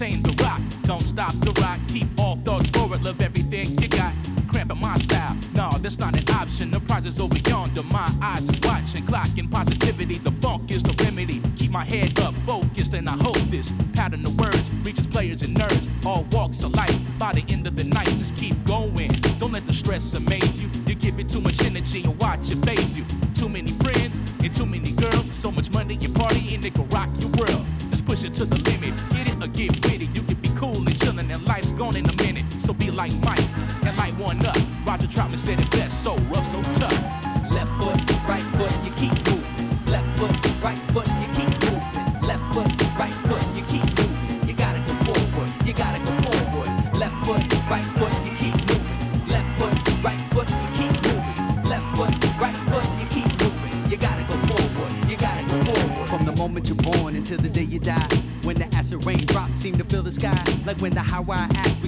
The 0.00 0.34
rock, 0.42 0.62
don't 0.84 1.02
stop 1.02 1.32
the 1.40 1.52
rock. 1.60 1.78
Keep 1.88 2.06
all 2.18 2.34
thoughts 2.36 2.70
forward, 2.70 3.02
love 3.02 3.20
everything 3.20 3.78
you 3.82 3.86
got. 3.86 4.14
Cramping 4.48 4.80
my 4.80 4.96
style, 4.96 5.36
no, 5.54 5.68
that's 5.76 5.98
not 5.98 6.18
an 6.18 6.26
option. 6.30 6.70
The 6.70 6.80
prize 6.80 7.04
is 7.04 7.20
over 7.20 7.36
yonder, 7.36 7.82
my 7.82 8.10
eyes 8.22 8.48
is 8.48 8.58
watching. 8.60 9.02
Clocking 9.02 9.50
positivity, 9.50 10.14
the 10.14 10.30
funk 10.30 10.70
is 10.70 10.82
the 10.82 10.94
remedy. 11.04 11.42
Keep 11.58 11.72
my 11.72 11.84
head 11.84 12.18
up, 12.20 12.34
focused, 12.46 12.94
and 12.94 13.10
I 13.10 13.12
hold 13.12 13.44
this. 13.50 13.74
Pattern 13.92 14.24
of 14.24 14.40
words 14.40 14.70
reaches 14.82 15.06
players 15.06 15.42
and 15.42 15.54
nerds, 15.54 15.86
all 16.06 16.26
walks 16.32 16.64
of 16.64 16.72
life. 16.72 16.98
By 17.18 17.34
the 17.34 17.44
end 17.52 17.66
of 17.66 17.76
the 17.76 17.84
night, 17.84 18.08
just 18.16 18.34
keep 18.36 18.56
going. 18.64 19.10
Don't 19.38 19.52
let 19.52 19.66
the 19.66 19.74
stress 19.74 20.14
amaze 20.14 20.58
you. 20.58 20.70
You 20.86 20.94
give 20.94 21.20
it 21.20 21.28
too 21.28 21.42
much 21.42 21.60
energy 21.62 22.04
and 22.04 22.18
watch 22.18 22.40
it 22.50 22.64
phase 22.64 22.96
you. 22.96 23.04
Too 23.34 23.50
many 23.50 23.72
friends 23.72 24.16
and 24.40 24.54
too 24.54 24.64
many 24.64 24.92
girls. 24.92 25.36
So 25.36 25.50
much 25.50 25.70
money, 25.72 25.96
you 25.96 26.08
party 26.08 26.54
and 26.54 26.64
it 26.64 26.72
can 26.72 26.88
rock 26.88 27.09
like 33.00 33.18
Mike 33.24 33.48
and 33.86 33.96
light 33.96 34.14
one 34.18 34.44
up. 34.44 34.58
Roger 34.84 35.06
Troutman 35.06 35.38
said 35.38 35.58
it 35.58 35.70
best. 35.70 36.04
So 36.04 36.16
rough, 36.28 36.46
so 36.52 36.60
tough. 36.78 36.92
Left 37.50 37.72
foot, 37.80 37.96
right 38.28 38.42
foot, 38.58 38.72
you 38.84 38.92
keep 39.00 39.16
moving. 39.26 39.68
Left 39.86 40.08
foot, 40.18 40.62
right 40.62 40.78
foot, 40.92 41.08
you 41.22 41.28
keep 41.32 41.48
moving. 41.64 41.80
Left 42.28 42.44
foot, 42.52 42.68
right 43.00 43.16
foot, 43.24 43.42
you 43.56 43.64
keep 43.72 43.88
moving. 43.96 44.48
You 44.48 44.52
gotta 44.52 44.80
go 44.80 44.92
forward, 45.08 45.50
you 45.64 45.72
gotta 45.72 45.98
go 46.04 46.12
forward. 46.28 46.68
Left 47.00 47.16
foot, 47.24 47.42
right 47.72 47.88
foot, 47.96 48.12
you 48.26 48.32
keep 48.36 48.56
moving. 48.68 49.28
Left 49.32 49.48
foot, 49.58 50.04
right 50.04 50.20
foot, 50.32 50.50
you 50.62 50.68
keep 50.76 50.92
moving. 51.06 51.38
Left 51.72 51.96
foot, 51.96 52.12
right 52.38 52.58
foot, 52.68 52.86
you 53.00 53.06
keep 53.16 53.30
moving. 53.40 53.90
You 53.90 53.96
gotta 53.96 54.24
go 54.28 54.36
forward, 54.50 54.92
you 55.08 55.16
gotta 55.16 55.42
go 55.48 55.56
forward. 55.72 56.08
From 56.10 56.26
the 56.26 56.36
moment 56.36 56.68
you're 56.68 56.92
born 56.92 57.16
until 57.16 57.38
the 57.38 57.48
day 57.48 57.64
you 57.64 57.80
die. 57.80 58.08
When 58.42 58.56
the 58.58 58.66
acid 58.76 59.06
rain 59.06 59.24
drops 59.24 59.58
seem 59.58 59.78
to 59.78 59.84
fill 59.84 60.02
the 60.02 60.12
sky. 60.12 60.44
Like 60.66 60.78
when 60.82 60.92
the 60.92 61.00
high 61.00 61.20
wire 61.20 61.48
act 61.54 61.79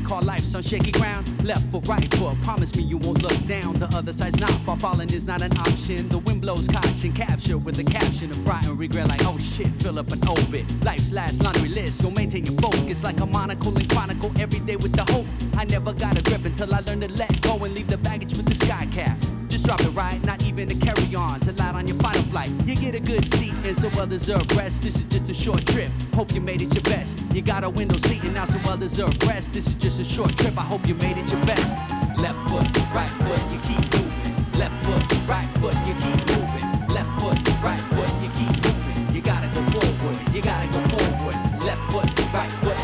on 0.55 0.63
shaky 0.63 0.91
ground. 0.91 1.27
Left 1.45 1.65
foot, 1.71 1.87
right 1.87 2.15
foot, 2.15 2.41
promise 2.43 2.75
me 2.75 2.83
you 2.83 2.99
won't 2.99 3.23
look 3.23 3.47
down. 3.47 3.75
The 3.75 3.87
other 3.97 4.13
side's 4.13 4.39
not 4.39 4.51
far 4.65 4.79
falling 4.79 5.11
is 5.11 5.27
not 5.27 5.43
an 5.43 5.57
option. 5.59 6.09
The 6.09 6.19
wind 6.19 6.41
blows 6.41 6.67
caution, 6.69 7.13
capture 7.13 7.59
with 7.59 7.79
a 7.79 7.85
caption 7.85 8.31
of 8.31 8.45
pride 8.45 8.67
and 8.67 8.79
regret. 8.79 9.09
Like 9.09 9.25
oh 9.25 9.39
shit, 9.39 9.69
fill 9.83 9.99
up 9.99 10.11
an 10.11 10.21
obit. 10.29 10.65
Life's 10.85 11.13
last 11.13 11.43
laundry 11.43 11.69
list. 11.69 12.03
You'll 12.03 12.11
maintain 12.11 12.45
your 12.45 12.59
focus 12.61 13.05
like 13.05 13.21
a 13.21 13.27
monocle 13.27 13.77
and 13.77 13.89
chronicle 13.89 14.33
every 14.39 14.61
day 14.61 14.77
with 14.77 14.93
the 14.93 15.11
hope. 15.13 15.27
I 15.57 15.65
never 15.65 15.93
got 15.93 16.19
a 16.19 16.23
grip 16.23 16.45
until 16.45 16.75
I 16.75 16.81
learned 16.81 17.03
to 17.03 17.09
let 17.09 17.41
go 17.43 17.57
and 17.65 17.75
leave 17.75 17.89
the 17.89 17.99
baggage 17.99 18.37
with 18.37 18.47
the 18.47 18.55
sky 18.55 18.89
cap. 18.93 19.17
Just 19.49 19.65
drop 19.65 19.81
it 19.81 19.91
right, 19.91 20.23
not 20.25 20.42
even 20.53 20.71
a 20.71 20.81
carry 20.81 21.15
on. 21.15 21.41
To 21.41 21.53
light 21.53 21.75
on 21.75 21.87
your 21.87 21.97
final 21.99 22.23
flight. 22.25 22.51
You 22.67 22.75
get 22.77 22.95
a 22.95 23.01
good 23.01 23.27
seat 23.29 23.55
and 23.65 23.77
some 23.77 23.91
well 23.93 24.07
deserved 24.07 24.55
rest. 24.55 24.83
This 24.83 24.97
is 24.97 25.05
just 25.05 25.29
a 25.31 25.35
short 25.35 25.67
trip. 25.67 25.91
Hope 26.15 26.33
you 26.35 26.41
made 26.41 26.63
it 26.63 26.75
your 26.75 26.83
best. 26.85 27.21
You 27.33 27.43
got 27.43 27.65
a 27.65 27.71
window 27.71 27.99
seat 27.99 28.23
and 28.23 28.35
now 28.35 28.45
some 28.45 28.63
well 28.65 28.77
deserved 28.77 29.23
rest. 29.25 29.55
This 29.55 29.67
is 29.67 29.75
just 29.75 30.01
a 30.01 30.05
short 30.05 30.37
trip. 30.37 30.57
I 30.59 30.63
hope 30.63 30.87
you 30.87 30.95
made 30.97 31.17
it 31.17 31.31
your 31.33 31.45
best. 31.47 31.77
Left 32.19 32.39
foot, 32.51 32.67
right 32.95 33.09
foot, 33.25 33.41
you 33.53 33.59
keep 33.65 33.83
moving. 33.95 34.59
Left 34.59 34.77
foot, 34.85 35.03
right 35.27 35.49
foot, 35.61 35.77
you 35.87 35.95
keep 36.05 36.21
moving. 36.29 36.67
Left 36.95 37.11
foot, 37.21 37.39
right 37.63 37.81
foot, 37.95 38.11
you 38.23 38.31
keep 38.37 38.55
moving. 38.65 39.15
You 39.15 39.23
gotta 39.23 39.49
go 39.55 39.63
forward. 39.73 40.35
You 40.35 40.43
gotta 40.43 40.69
go 40.69 40.81
forward. 40.93 41.37
Left 41.65 41.83
foot, 41.93 42.09
right 42.33 42.53
foot, 42.61 42.82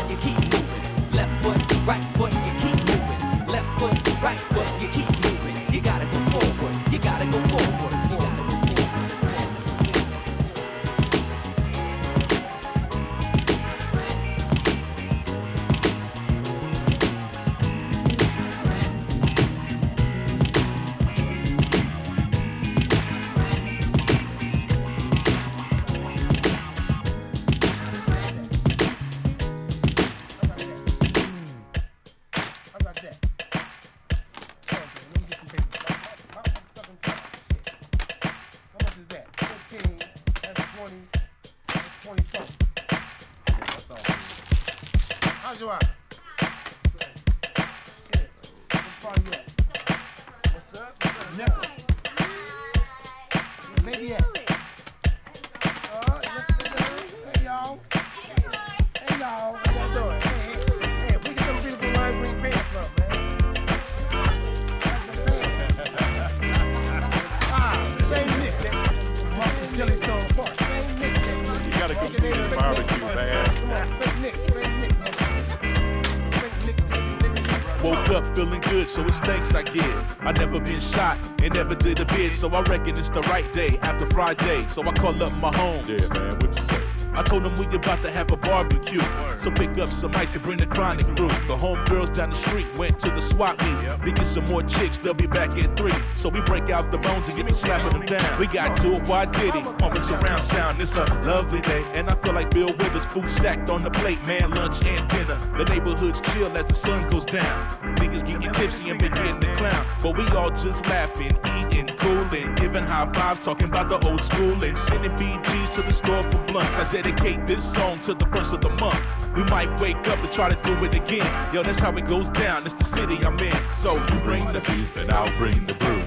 up 78.11 78.35
feeling 78.35 78.61
good, 78.61 78.89
so 78.89 79.03
it's 79.05 79.19
thanks 79.19 79.53
I 79.55 79.63
give. 79.63 80.19
I 80.21 80.31
never 80.31 80.59
been 80.59 80.81
shot 80.81 81.17
and 81.41 81.53
never 81.53 81.75
did 81.75 81.99
a 81.99 82.05
bid, 82.05 82.33
so 82.33 82.49
I 82.49 82.61
reckon 82.61 82.97
it's 82.97 83.09
the 83.09 83.21
right 83.21 83.51
day 83.53 83.77
after 83.81 84.05
Friday. 84.11 84.67
So 84.67 84.83
I 84.83 84.93
call 84.93 85.21
up 85.23 85.33
my 85.35 85.55
home. 85.55 85.83
Yeah, 85.87 86.07
man, 86.07 86.39
what 86.39 86.55
you 86.55 86.61
say? 86.61 86.81
I 87.13 87.23
told 87.23 87.43
them 87.43 87.53
we 87.55 87.65
about 87.75 88.01
to 88.03 88.11
have 88.11 88.31
a 88.31 88.37
barbecue. 88.37 89.01
So 89.39 89.51
pick 89.51 89.77
up 89.77 89.89
some 89.89 90.15
ice 90.15 90.35
and 90.35 90.43
bring 90.43 90.57
the 90.57 90.65
chronic 90.65 91.05
brew. 91.15 91.27
The 91.27 91.57
homegirls 91.57 92.13
down 92.13 92.29
the 92.29 92.35
street 92.35 92.77
went 92.77 92.99
to 93.01 93.09
the 93.09 93.21
swap 93.21 93.59
meet. 93.61 94.05
We 94.05 94.11
get 94.11 94.27
some 94.27 94.45
more 94.45 94.63
chicks, 94.63 94.97
they'll 94.97 95.13
be 95.13 95.27
back 95.27 95.49
at 95.51 95.75
three. 95.75 95.93
So 96.15 96.29
we 96.29 96.41
break 96.41 96.69
out 96.69 96.91
the 96.91 96.97
bones 96.97 97.27
and 97.27 97.35
get 97.35 97.47
to 97.47 97.53
slapping 97.53 97.91
them 97.91 98.05
down. 98.05 98.39
We 98.39 98.47
got 98.47 98.79
do 98.81 98.93
it, 98.93 99.09
why 99.09 99.25
did 99.25 99.53
he? 99.53 99.61
Pumping 99.61 100.03
surround 100.03 100.43
sound. 100.43 100.81
It's 100.81 100.95
a 100.95 101.03
lovely 101.25 101.61
day. 101.61 101.83
And 101.93 102.09
I 102.09 102.15
feel 102.15 102.33
like 102.33 102.51
Bill 102.51 102.67
Withers, 102.67 103.05
food 103.05 103.29
stacked 103.29 103.69
on 103.69 103.83
the 103.83 103.91
plate, 103.91 104.25
man, 104.27 104.51
lunch 104.51 104.85
and 104.85 105.09
dinner. 105.09 105.35
The 105.57 105.65
neighborhood's 105.65 106.21
chill 106.21 106.55
as 106.55 106.65
the 106.67 106.73
sun 106.73 107.09
goes 107.09 107.25
down. 107.25 107.88
Niggas 108.09 108.25
getting 108.25 108.51
tipsy 108.53 108.89
and 108.89 108.99
beginning 108.99 109.39
to 109.39 109.55
clown. 109.55 109.85
But 110.01 110.17
we 110.17 110.25
all 110.35 110.49
just 110.49 110.85
laughing, 110.87 111.37
eating, 111.59 111.85
cooling, 111.97 112.55
giving 112.55 112.87
high 112.87 113.11
fives, 113.13 113.45
talking 113.45 113.67
about 113.67 113.89
the 113.89 114.09
old 114.09 114.23
school 114.23 114.63
and 114.63 114.75
sending 114.75 115.11
BGs 115.11 115.75
to 115.75 115.83
the 115.83 115.93
store 115.93 116.23
for 116.23 116.39
blunts. 116.45 116.75
I 116.79 116.91
dedicate 116.91 117.45
this 117.45 117.71
song 117.71 117.99
to 118.01 118.15
the 118.15 118.25
first 118.27 118.51
of 118.51 118.61
the 118.61 118.69
month. 118.69 118.99
We 119.35 119.43
might 119.43 119.79
wake 119.79 120.07
up 120.07 120.17
and 120.23 120.31
try 120.31 120.49
to 120.49 120.59
do 120.63 120.73
it 120.83 120.95
again. 120.95 121.53
Yo, 121.53 121.61
that's 121.61 121.79
how 121.79 121.95
it 121.97 122.07
goes 122.07 122.29
down. 122.29 122.63
It's 122.63 122.73
the 122.73 122.83
city 122.83 123.17
I'm 123.17 123.37
in. 123.37 123.55
So 123.77 123.93
you 123.93 124.19
bring 124.21 124.43
the 124.53 124.61
beef 124.61 124.97
and 124.97 125.11
I'll 125.11 125.37
bring 125.37 125.63
the 125.67 125.75
brew. 125.75 126.01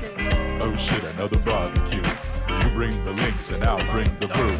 Oh 0.60 0.74
shit, 0.74 1.04
another 1.04 1.38
barbecue. 1.38 2.02
You 2.02 2.70
bring 2.70 3.04
the 3.04 3.12
links 3.12 3.52
and 3.52 3.62
I'll 3.62 3.92
bring 3.92 4.10
the 4.18 4.26
brew. 4.26 4.58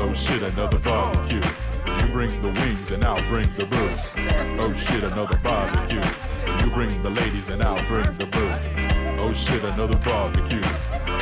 Oh 0.00 0.14
shit, 0.14 0.42
another 0.42 0.78
barbecue. 0.78 1.42
You 1.86 2.06
bring 2.06 2.40
the 2.40 2.48
wings 2.48 2.90
and 2.92 3.04
I'll 3.04 3.22
bring 3.28 3.54
the 3.58 3.66
brew. 3.66 3.90
Oh 4.60 4.72
shit, 4.72 5.04
another 5.04 5.38
barbecue. 5.44 6.29
Bring 6.74 7.02
the 7.02 7.10
ladies 7.10 7.50
and 7.50 7.62
I'll 7.62 7.84
bring 7.88 8.04
the 8.16 8.26
brew. 8.26 8.89
Oh 9.22 9.34
shit, 9.34 9.62
another 9.62 9.96
barbecue. 9.96 10.62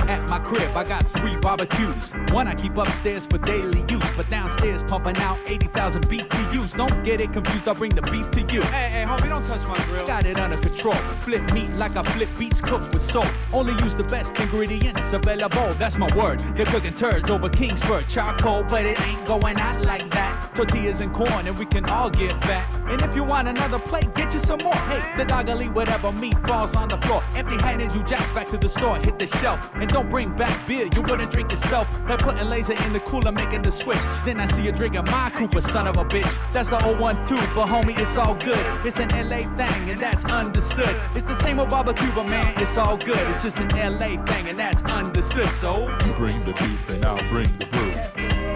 At 0.09 0.27
my 0.31 0.39
crib, 0.39 0.75
I 0.75 0.85
got 0.85 1.07
three 1.11 1.37
barbecues. 1.37 2.11
One 2.33 2.49
I 2.49 2.55
keep 2.55 2.77
upstairs 2.79 3.27
for 3.27 3.37
daily 3.37 3.85
use, 3.91 4.11
but 4.17 4.31
downstairs 4.31 4.83
pumping 4.83 5.19
out 5.19 5.39
80,000 5.47 6.09
BTUs. 6.09 6.77
Don't 6.77 7.05
get 7.05 7.21
it 7.21 7.31
confused, 7.33 7.69
I'll 7.69 7.75
bring 7.75 7.95
the 7.95 8.01
beef 8.01 8.31
to 8.31 8.41
you. 8.55 8.63
Hey, 8.63 8.89
hey, 8.89 9.05
homie, 9.05 9.29
don't 9.29 9.47
touch 9.47 9.67
my 9.69 9.77
grill. 9.85 10.07
Got 10.07 10.25
it 10.25 10.39
under 10.39 10.57
control. 10.57 10.95
Flip 11.21 11.43
meat 11.53 11.69
like 11.77 11.95
I 11.97 12.03
flip 12.05 12.31
beats 12.39 12.63
cooked 12.63 12.95
with 12.95 13.03
salt. 13.03 13.29
Only 13.53 13.75
use 13.83 13.95
the 13.95 14.05
best 14.05 14.39
ingredients 14.41 15.13
available, 15.13 15.75
that's 15.75 15.99
my 15.99 16.09
word. 16.17 16.39
They're 16.57 16.65
cooking 16.65 16.95
turds 16.95 17.29
over 17.29 17.51
Kingsford 17.51 18.09
charcoal, 18.09 18.63
but 18.63 18.87
it 18.87 18.99
ain't 19.03 19.27
going 19.27 19.59
out 19.59 19.85
like 19.85 20.09
that. 20.13 20.55
Tortillas 20.55 21.03
and 21.03 21.13
corn, 21.13 21.47
and 21.47 21.59
we 21.59 21.67
can 21.67 21.85
all 21.85 22.09
get 22.09 22.33
fat. 22.45 22.75
And 22.87 23.03
if 23.03 23.15
you 23.15 23.25
want 23.25 23.49
another 23.49 23.79
plate, 23.79 24.15
get 24.15 24.33
you 24.33 24.41
some 24.41 24.61
more. 24.63 24.75
Hey, 24.75 25.03
the 25.19 25.27
dog 25.27 25.49
will 25.49 25.63
eat 25.63 25.73
whatever 25.73 26.13
meat 26.13 26.39
falls 26.47 26.75
on 26.75 26.89
the 26.89 26.97
floor. 26.97 27.23
Empty 27.37 27.59
handed, 27.59 27.88
you 27.95 28.03
jacks 28.05 28.31
back 28.31 28.47
to 28.47 28.57
the 28.57 28.69
store, 28.69 28.97
hit 28.99 29.19
the 29.19 29.27
shelf. 29.27 29.75
And 29.75 29.89
don't 29.89 30.09
bring 30.09 30.35
back 30.37 30.67
beer, 30.67 30.89
you 30.95 31.03
wouldn't 31.03 31.31
drink 31.31 31.51
yourself. 31.51 31.87
By 32.07 32.17
putting 32.17 32.47
laser 32.49 32.73
in 32.73 32.93
the 32.93 33.01
cooler, 33.01 33.33
making 33.33 33.63
the 33.63 33.73
switch. 33.73 34.01
Then 34.25 34.41
I 34.41 34.47
see 34.47 34.63
you 34.63 34.73
drinking 34.73 35.05
my 35.05 35.31
Cooper, 35.31 35.61
son 35.61 35.87
of 35.87 35.97
a 35.97 36.05
bitch. 36.05 36.33
That's 36.53 36.71
the 36.71 36.79
012, 36.79 37.29
but 37.55 37.69
homie, 37.69 37.99
it's 37.99 38.17
all 38.17 38.35
good. 38.35 38.59
It's 38.85 38.99
an 38.99 39.09
LA 39.11 39.41
thing, 39.57 39.91
and 39.91 39.99
that's 39.99 40.25
understood. 40.27 40.95
It's 41.15 41.27
the 41.27 41.35
same 41.35 41.61
old 41.61 41.71
barbecue, 41.71 42.11
but 42.15 42.29
man, 42.29 42.55
it's 42.57 42.77
all 42.77 42.97
good. 42.97 43.19
It's 43.31 43.43
just 43.43 43.59
an 43.59 43.69
LA 43.69 44.23
thing, 44.25 44.49
and 44.49 44.59
that's 44.59 44.83
understood. 44.83 45.49
So 45.51 45.89
You 46.07 46.13
bring 46.13 46.45
the 46.45 46.53
beef 46.53 46.91
and 46.91 47.05
I'll 47.05 47.29
bring 47.29 47.51
the 47.59 47.67
brew. 47.67 47.93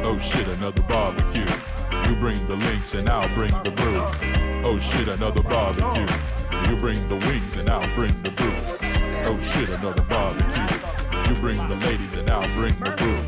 Oh 0.04 0.18
shit, 0.18 0.46
another 0.48 0.82
barbecue. 0.82 1.46
You 2.08 2.16
bring 2.16 2.46
the 2.46 2.56
links 2.56 2.94
and 2.94 3.08
I'll 3.08 3.32
bring 3.34 3.52
the 3.62 3.70
brew. 3.70 4.02
Oh 4.64 4.78
shit, 4.78 5.08
another 5.08 5.42
barbecue. 5.42 6.06
You 6.68 6.76
bring 6.76 7.08
the 7.08 7.16
wings 7.16 7.56
and 7.56 7.68
I'll 7.68 7.94
bring 7.94 8.14
the 8.22 8.30
brew. 8.30 8.91
Oh 9.24 9.38
shit, 9.40 9.68
another 9.68 10.02
barbecue. 10.02 10.78
You 11.28 11.40
bring 11.40 11.56
the 11.68 11.76
ladies 11.86 12.16
and 12.16 12.28
I'll 12.28 12.42
bring 12.54 12.74
the 12.80 12.90
brew. 12.96 13.22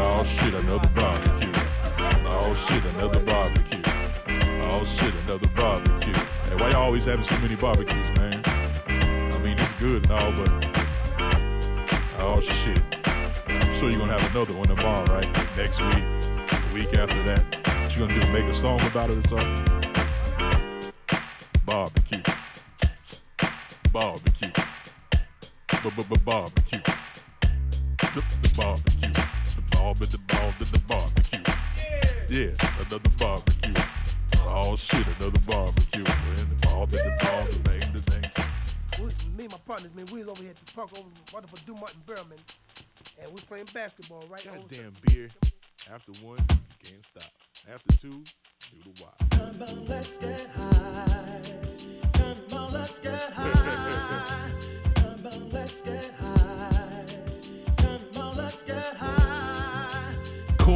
Oh 0.00 0.22
shit, 0.24 0.54
another 0.54 0.88
barbecue. 0.94 1.52
Oh 2.26 2.54
shit, 2.54 2.84
another 2.94 3.20
barbecue. 3.20 3.82
Oh 4.70 4.84
shit, 4.84 5.14
another 5.26 5.48
barbecue. 5.56 6.12
Hey, 6.12 6.56
why 6.56 6.70
y'all 6.70 6.82
always 6.82 7.06
having 7.06 7.24
so 7.24 7.36
many 7.38 7.56
barbecues, 7.56 8.18
man? 8.18 8.42
I 8.86 9.38
mean, 9.42 9.58
it's 9.58 9.72
good 9.74 10.02
and 10.02 10.12
all, 10.12 10.32
but 10.32 10.50
oh 12.20 12.40
shit. 12.40 12.82
I'm 13.48 13.74
sure 13.76 13.90
you're 13.90 14.00
gonna 14.00 14.18
have 14.18 14.34
another 14.34 14.54
one 14.54 14.68
tomorrow, 14.68 15.04
right? 15.06 15.28
Next 15.56 15.80
week, 15.80 16.04
the 16.50 16.74
week 16.74 16.94
after 16.94 17.22
that. 17.24 17.42
What 17.82 17.96
you 17.96 18.06
gonna 18.06 18.20
do? 18.20 18.32
Make 18.32 18.44
a 18.44 18.52
song 18.52 18.80
about 18.82 19.10
it 19.10 19.18
or 19.18 19.28
something? 19.28 19.64
Barbecue. 21.64 22.22
Barbecue. 23.92 24.57
B-b-b-barbecue. 25.82 26.80
The, 26.80 28.22
the 28.42 28.54
barbecue. 28.56 29.12
The 29.12 29.62
barb 29.70 29.98
the 29.98 30.18
barb 30.26 30.58
the 30.58 30.78
barbecue. 30.88 31.42
Yeah, 32.28 32.50
another 32.80 33.10
barbecue. 33.18 33.74
Oh 34.46 34.74
shit, 34.76 35.06
another 35.18 35.38
barbecue. 35.46 36.02
Man, 36.02 36.48
the 36.50 36.66
barb 36.66 36.90
the 36.90 37.18
barb 37.22 37.48
the 37.48 37.58
bang 37.60 37.92
the 37.92 38.02
thing. 38.10 38.24
Me 39.36 39.44
and 39.44 39.52
my 39.52 39.58
partners, 39.66 39.94
man, 39.94 40.06
we 40.12 40.18
was 40.20 40.28
over 40.28 40.42
here 40.42 40.50
at 40.50 40.56
the 40.56 40.72
park 40.72 40.90
over 40.98 41.08
wonderful 41.32 41.58
Dumont 41.64 41.94
and 41.94 42.06
Berman, 42.06 42.38
and 43.22 43.28
we 43.30 43.36
playing 43.42 43.66
basketball, 43.72 44.24
right? 44.30 44.44
over- 44.48 44.58
Goddamn 44.58 44.92
beer. 45.06 45.28
After 45.94 46.12
one, 46.26 46.38
can't 46.82 47.04
stop. 47.04 47.30
After 47.72 47.96
two, 47.98 48.10
do 48.70 48.76
the 48.84 49.02
wild. 49.02 49.30
Come 49.30 49.62
on, 49.78 49.86
let's 49.86 50.18
get 50.18 50.46
high. 50.56 51.42
Come 52.14 52.58
on, 52.58 52.72
let's 52.72 52.98
get 52.98 53.22
high. 53.32 53.57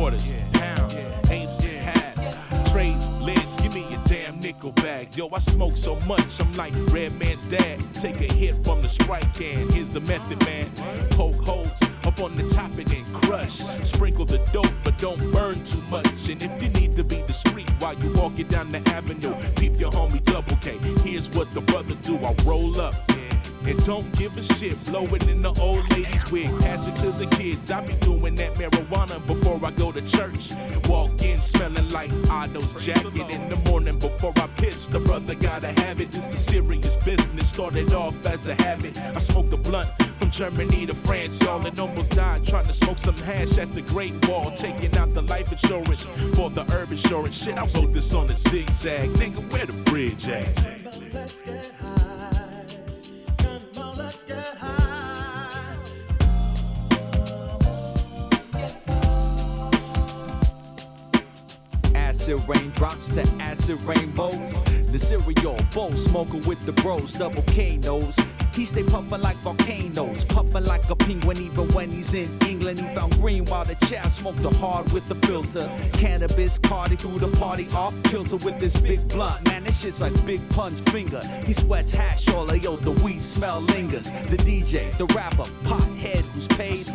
Quarters, 0.02 0.32
pounds, 0.54 0.94
and 0.94 1.44
halves. 1.62 2.72
Trades, 2.72 3.06
lids, 3.20 3.60
give 3.60 3.72
me 3.72 3.86
a 3.94 4.08
damn 4.08 4.40
nickel 4.40 4.72
bag. 4.72 5.16
Yo, 5.16 5.28
I 5.32 5.38
smoke 5.38 5.76
so 5.76 5.94
much, 6.08 6.40
I'm 6.40 6.52
like 6.54 6.74
Red 6.92 7.16
Man's 7.20 7.40
dad. 7.44 7.78
Take 7.94 8.16
a 8.16 8.32
hit 8.34 8.56
from 8.64 8.82
the 8.82 8.88
Sprite 8.88 9.32
can. 9.32 9.70
Here's 9.70 9.90
the 9.90 10.00
method, 10.00 10.44
man. 10.44 10.68
Poke 11.10 11.40
holes 11.44 11.80
up 12.04 12.20
on 12.20 12.34
the 12.34 12.42
top 12.48 12.76
and 12.78 12.88
then 12.88 13.04
crush. 13.14 13.58
Sprinkle 13.84 14.24
the 14.24 14.38
dope, 14.52 14.74
but 14.82 14.98
don't 14.98 15.22
burn 15.32 15.62
too 15.62 15.80
much. 15.88 16.28
And 16.28 16.42
if 16.42 16.50
you 16.60 16.68
need 16.80 16.96
to 16.96 17.04
be 17.04 17.22
discreet 17.28 17.70
while 17.78 17.94
you 17.94 18.12
walking 18.14 18.48
down 18.48 18.72
the 18.72 18.82
avenue, 18.90 19.36
keep 19.54 19.78
your 19.78 19.92
homie 19.92 20.24
double 20.24 20.56
K. 20.56 20.78
Here's 21.08 21.30
what 21.30 21.48
the 21.54 21.60
brother 21.60 21.94
do. 22.02 22.16
I 22.16 22.34
roll 22.44 22.80
up. 22.80 22.94
And 23.64 23.84
don't 23.84 24.10
give 24.18 24.36
a 24.36 24.42
shit, 24.42 24.82
blow 24.86 25.04
it 25.04 25.28
in 25.28 25.40
the 25.40 25.52
old 25.60 25.88
lady's 25.92 26.30
wig, 26.32 26.48
pass 26.60 26.86
it 26.86 26.96
to 26.96 27.10
the 27.12 27.26
kids. 27.36 27.70
I 27.70 27.80
be 27.84 27.94
doing 28.00 28.34
that 28.36 28.54
marijuana 28.54 29.24
before 29.26 29.60
I 29.64 29.70
go 29.72 29.92
to 29.92 30.02
church. 30.08 30.52
Walk 30.88 31.22
in 31.22 31.38
smelling 31.38 31.88
like 31.90 32.10
Otto's 32.28 32.84
jacket 32.84 33.30
in 33.30 33.48
the 33.48 33.56
morning 33.68 33.98
before 33.98 34.32
I 34.36 34.48
piss. 34.56 34.88
The 34.88 34.98
brother 35.00 35.34
gotta 35.36 35.68
have 35.80 36.00
it, 36.00 36.10
this 36.10 36.32
is 36.34 36.44
serious 36.44 36.96
business. 36.96 37.48
Started 37.48 37.92
off 37.92 38.14
as 38.26 38.48
a 38.48 38.54
habit. 38.54 38.98
I 38.98 39.20
smoked 39.20 39.52
a 39.52 39.56
blunt 39.56 39.88
from 40.18 40.30
Germany 40.30 40.86
to 40.86 40.94
France, 40.94 41.40
y'all, 41.40 41.64
and 41.64 41.78
almost 41.78 42.10
died 42.16 42.44
trying 42.44 42.66
to 42.66 42.72
smoke 42.72 42.98
some 42.98 43.16
hash 43.18 43.58
at 43.58 43.72
the 43.74 43.82
Great 43.82 44.14
Wall. 44.28 44.50
Taking 44.50 44.96
out 44.96 45.14
the 45.14 45.22
life 45.22 45.52
insurance 45.52 46.04
for 46.34 46.50
the 46.50 46.64
herb 46.72 46.90
insurance. 46.90 47.42
Shit, 47.42 47.56
I 47.56 47.66
wrote 47.74 47.92
this 47.92 48.12
on 48.12 48.28
a 48.28 48.34
zigzag. 48.34 49.10
Nigga, 49.10 49.52
where 49.52 49.66
the 49.66 49.72
bridge 49.90 50.26
at? 50.28 50.46
Let's 51.12 51.42
get 51.42 51.72
high. 51.80 51.91
Acid 61.94 62.40
raindrops 62.48 63.14
to 63.14 63.22
acid 63.40 63.78
rainbows. 63.80 64.32
The 64.92 64.98
cereal 64.98 65.56
bowl 65.74 65.92
smoking 65.92 66.46
with 66.46 66.64
the 66.66 66.72
bros, 66.72 67.14
double 67.14 67.42
K 67.42 67.78
nose. 67.78 68.18
He 68.54 68.66
stay 68.66 68.82
pumping 68.82 69.22
like 69.22 69.36
volcanoes, 69.36 70.24
pumping 70.24 70.64
like 70.64 70.88
a 70.90 70.96
penguin 70.96 71.38
even 71.38 71.68
when 71.72 71.90
he's 71.90 72.12
in 72.12 72.28
England. 72.46 72.78
He 72.78 72.94
found 72.94 73.14
green 73.14 73.44
while 73.46 73.64
the 73.64 73.74
chaff 73.86 74.12
smoked 74.12 74.42
the 74.42 74.50
hard 74.50 74.92
with 74.92 75.08
the 75.08 75.14
filter. 75.26 75.70
Cannabis 75.94 76.58
Cardi 76.58 76.96
through 76.96 77.18
the 77.18 77.34
party 77.38 77.66
off 77.74 77.94
kilter 78.04 78.36
with 78.36 78.58
this 78.58 78.76
big 78.78 79.06
blunt. 79.08 79.42
Man, 79.46 79.64
this 79.64 79.80
shit's 79.80 80.02
like 80.02 80.12
Big 80.26 80.46
Pun's 80.50 80.80
finger. 80.80 81.20
He 81.46 81.54
sweats 81.54 81.90
hash 81.90 82.28
all 82.28 82.48
of 82.50 82.62
yo, 82.62 82.76
the 82.76 82.90
weed 83.02 83.22
smell 83.22 83.60
lingers. 83.60 84.10
The 84.10 84.36
DJ, 84.36 84.94
the 84.98 85.06
rapper, 85.14 85.44
pothead 85.64 86.24
who's 86.32 86.48
paid. 86.48 86.86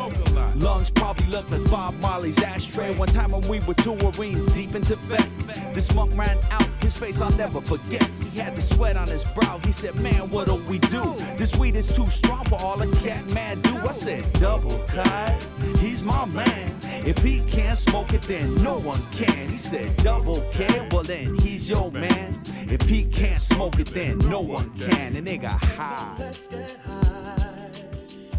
Lungs 0.61 0.91
probably 0.91 1.25
look 1.27 1.49
like 1.49 1.71
Bob 1.71 1.95
Marley's 2.01 2.41
ashtray. 2.43 2.95
One 2.95 3.07
time 3.07 3.31
when 3.31 3.47
we 3.47 3.59
were 3.61 3.73
touring 3.75 4.45
deep 4.47 4.75
in 4.75 4.83
Tibet, 4.83 5.27
this 5.73 5.93
monk 5.95 6.15
ran 6.15 6.37
out. 6.51 6.67
His 6.81 6.95
face 6.95 7.19
I'll 7.19 7.31
never 7.31 7.61
forget. 7.61 8.07
He 8.31 8.39
had 8.39 8.55
the 8.55 8.61
sweat 8.61 8.95
on 8.95 9.07
his 9.07 9.23
brow. 9.23 9.59
He 9.65 9.71
said, 9.71 9.99
Man, 9.99 10.29
what'll 10.29 10.59
we 10.69 10.79
do? 10.79 11.15
This 11.47 11.57
weed 11.57 11.75
is 11.77 11.87
too 11.95 12.05
strong 12.07 12.43
for 12.47 12.55
all 12.55 12.81
a 12.81 12.87
cat 12.97 13.25
man 13.33 13.61
do. 13.61 13.77
I 13.77 13.93
said, 13.93 14.21
Double 14.33 14.79
cut. 14.79 15.47
He's 15.79 16.03
my 16.03 16.25
man. 16.25 16.75
If 16.83 17.19
he 17.19 17.39
can't 17.45 17.79
smoke 17.79 18.13
it, 18.13 18.23
then 18.23 18.53
no 18.55 18.79
one 18.79 18.99
can. 19.13 19.47
He 19.47 19.57
said, 19.57 19.95
Double 20.03 20.41
K. 20.51 20.89
Well, 20.91 21.03
then 21.03 21.37
he's 21.37 21.69
your 21.69 21.89
man. 21.89 22.41
If 22.69 22.81
he 22.81 23.05
can't 23.05 23.41
smoke 23.41 23.79
it, 23.79 23.87
then 23.87 24.17
no 24.29 24.41
one 24.41 24.69
can. 24.71 25.15
And 25.15 25.25
they 25.25 25.37
got 25.37 25.63
high. 25.63 26.15
Let's 26.19 26.49
get 26.49 26.77
high. 26.85 27.71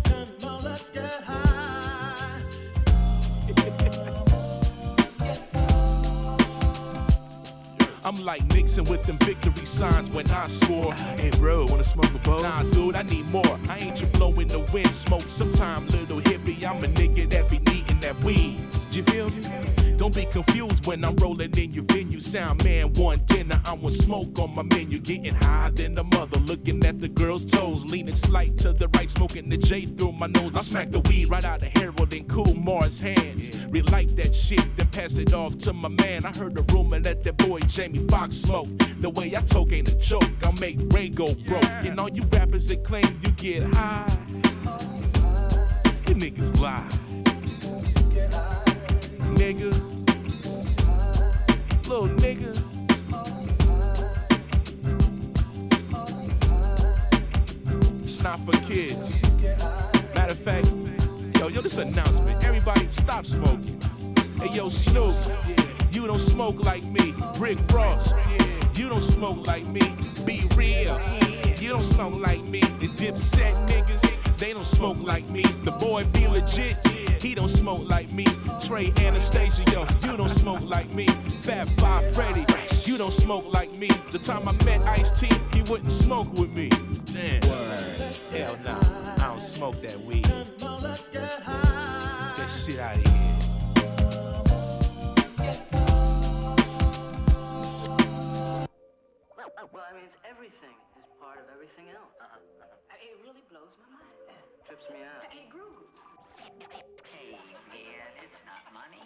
Come 0.04 0.28
on, 0.50 0.64
let's 0.64 0.90
get 0.90 1.11
high. 1.22 1.47
I'm 8.05 8.14
like 8.24 8.42
mixing 8.53 8.84
with 8.84 9.03
them 9.05 9.16
victory 9.18 9.66
signs 9.66 10.11
when 10.11 10.28
I 10.30 10.46
score. 10.49 10.92
Hey 10.94 11.30
bro, 11.38 11.66
wanna 11.66 11.84
smoke 11.84 12.12
a 12.14 12.18
bowl? 12.18 12.42
Nah, 12.42 12.62
dude, 12.64 12.96
I 12.96 13.03
need 13.03 13.26
more. 13.30 13.59
I 13.68 13.78
ain't 13.78 14.01
your 14.01 14.11
blowing 14.11 14.49
the 14.49 14.61
wind, 14.72 14.94
smoke 14.94 15.28
sometime, 15.28 15.86
little 15.88 16.20
hippie. 16.20 16.64
I'm 16.64 16.82
a 16.82 16.88
nigga 16.88 17.28
that 17.30 17.49
be 17.51 17.59
needing 17.70 18.01
that 18.01 18.22
weed. 18.24 18.68
You 18.99 19.05
feel 19.05 19.30
me? 19.30 19.42
Don't 19.96 20.12
be 20.12 20.24
confused 20.24 20.84
when 20.84 21.05
I'm 21.05 21.14
rolling 21.18 21.57
in 21.57 21.72
your 21.72 21.84
venue. 21.84 22.18
Sound 22.18 22.64
man, 22.64 22.92
one 22.94 23.20
dinner, 23.26 23.61
I 23.64 23.74
want 23.74 23.94
smoke 23.94 24.36
on 24.40 24.53
my 24.53 24.64
menu. 24.64 24.99
Getting 24.99 25.36
high 25.36 25.70
than 25.70 25.94
the 25.94 26.03
mother, 26.03 26.40
looking 26.40 26.84
at 26.84 27.01
the 27.01 27.07
girl's 27.07 27.44
toes. 27.44 27.84
Leaning 27.84 28.16
slight 28.16 28.59
to 28.59 28.72
the 28.72 28.88
right, 28.88 29.09
smoking 29.09 29.49
the 29.51 29.57
J 29.57 29.86
through 29.86 30.12
my 30.12 30.26
nose. 30.26 30.57
I 30.57 30.62
smack 30.62 30.90
the 30.90 30.99
weed 30.99 31.26
right 31.26 31.44
out 31.44 31.62
of 31.62 31.68
Harold 31.68 32.12
and 32.12 32.28
Kumar's 32.28 32.99
hands. 32.99 33.57
Relight 33.66 34.16
that 34.16 34.34
shit, 34.34 34.64
then 34.76 34.88
pass 34.88 35.14
it 35.14 35.32
off 35.32 35.57
to 35.59 35.72
my 35.72 35.90
man. 35.90 36.26
I 36.26 36.36
heard 36.36 36.59
a 36.59 36.62
rumor 36.72 36.99
that 36.99 37.22
that 37.22 37.36
boy 37.36 37.61
Jamie 37.61 38.05
Foxx 38.09 38.34
smoke. 38.34 38.66
The 38.99 39.11
way 39.11 39.36
I 39.36 39.42
talk 39.42 39.70
ain't 39.70 39.88
a 39.88 39.94
joke, 39.99 40.24
I'll 40.42 40.51
make 40.55 40.76
Ray 40.92 41.09
go 41.09 41.32
broke. 41.46 41.62
And 41.86 42.01
all 42.01 42.09
you 42.09 42.24
rappers 42.32 42.66
that 42.66 42.82
claim 42.82 43.07
you 43.22 43.30
get 43.30 43.62
high, 43.74 44.09
you 46.09 46.16
niggas 46.16 46.59
lie. 46.59 47.07
Nigga, 49.39 49.70
little 51.89 52.09
nigga. 52.18 52.51
It's 58.03 58.20
not 58.20 58.41
for 58.41 58.53
kids. 58.66 59.22
Matter 60.16 60.32
of 60.32 60.39
fact, 60.41 60.66
yo, 61.39 61.47
yo, 61.47 61.61
this 61.61 61.78
announcement. 61.78 62.45
Everybody, 62.45 62.86
stop 62.86 63.24
smoking. 63.24 63.80
Hey, 64.41 64.57
yo, 64.57 64.68
Snoop, 64.68 65.14
you 65.93 66.09
don't 66.09 66.18
smoke 66.18 66.64
like 66.64 66.82
me. 66.82 67.14
Rick 67.39 67.59
Ross, 67.72 68.12
you 68.74 68.89
don't 68.89 69.01
smoke 69.01 69.47
like 69.47 69.64
me. 69.66 69.82
Be 70.26 70.43
real, 70.57 71.01
you 71.61 71.68
don't 71.68 71.84
smoke 71.84 72.20
like 72.20 72.43
me. 72.43 72.61
The 72.80 72.89
Dipset 72.99 73.55
niggas, 73.68 74.36
they 74.39 74.53
don't 74.53 74.66
smoke 74.66 74.99
like 75.01 75.28
me. 75.28 75.43
The 75.62 75.70
boy 75.70 76.05
be 76.12 76.26
legit, 76.26 76.76
he 77.23 77.35
don't 77.35 77.49
smoke 77.49 77.89
like 77.89 78.11
me. 78.12 78.27
Trey 78.64 78.93
Anastasio, 78.99 79.64
yo, 79.73 79.87
you 80.05 80.16
don't 80.16 80.29
smoke 80.31 80.62
like 80.62 80.89
me. 80.91 81.07
Fab 81.43 81.69
Five 81.81 82.14
Freddy, 82.14 82.45
you 82.85 82.99
don't 82.99 83.12
smoke 83.12 83.53
like 83.53 83.71
me. 83.73 83.89
The 84.11 84.19
time 84.19 84.49
I 84.49 84.53
met 84.64 84.81
Ice 84.83 85.11
T, 85.19 85.29
he 85.53 85.62
wouldn't 85.62 85.93
smoke 85.93 86.33
with 86.35 86.53
me. 86.55 86.69
Damn. 87.12 87.43
Hell 88.33 88.57
nah, 88.64 89.25
I 89.25 89.29
don't 89.29 89.43
smoke 89.43 89.81
that 89.83 89.99
weed. 90.01 90.27
Get 92.37 92.49
shit 92.49 92.79
out 92.79 92.97
of 92.97 93.03
here. 93.03 93.29
Well, 99.71 99.85
I 99.85 99.93
mean, 99.95 100.05
it's 100.07 100.16
everything 100.25 100.75
is 100.97 101.05
part 101.21 101.37
of 101.39 101.45
everything 101.53 101.87
else. 101.93 102.14
Uh-huh, 102.21 102.39
uh-huh. 102.62 103.05
It 103.05 103.21
really 103.23 103.45
blows 103.51 103.77
my 103.79 104.01
mind. 104.01 104.16
trips 104.66 104.87
me 104.91 105.05
out. 105.05 105.23
Hey, 105.31 105.47
Grooves. 105.53 106.18
Hey, 106.61 107.38
man, 107.70 108.11
it's 108.24 108.42
not 108.44 108.72
money. 108.74 109.02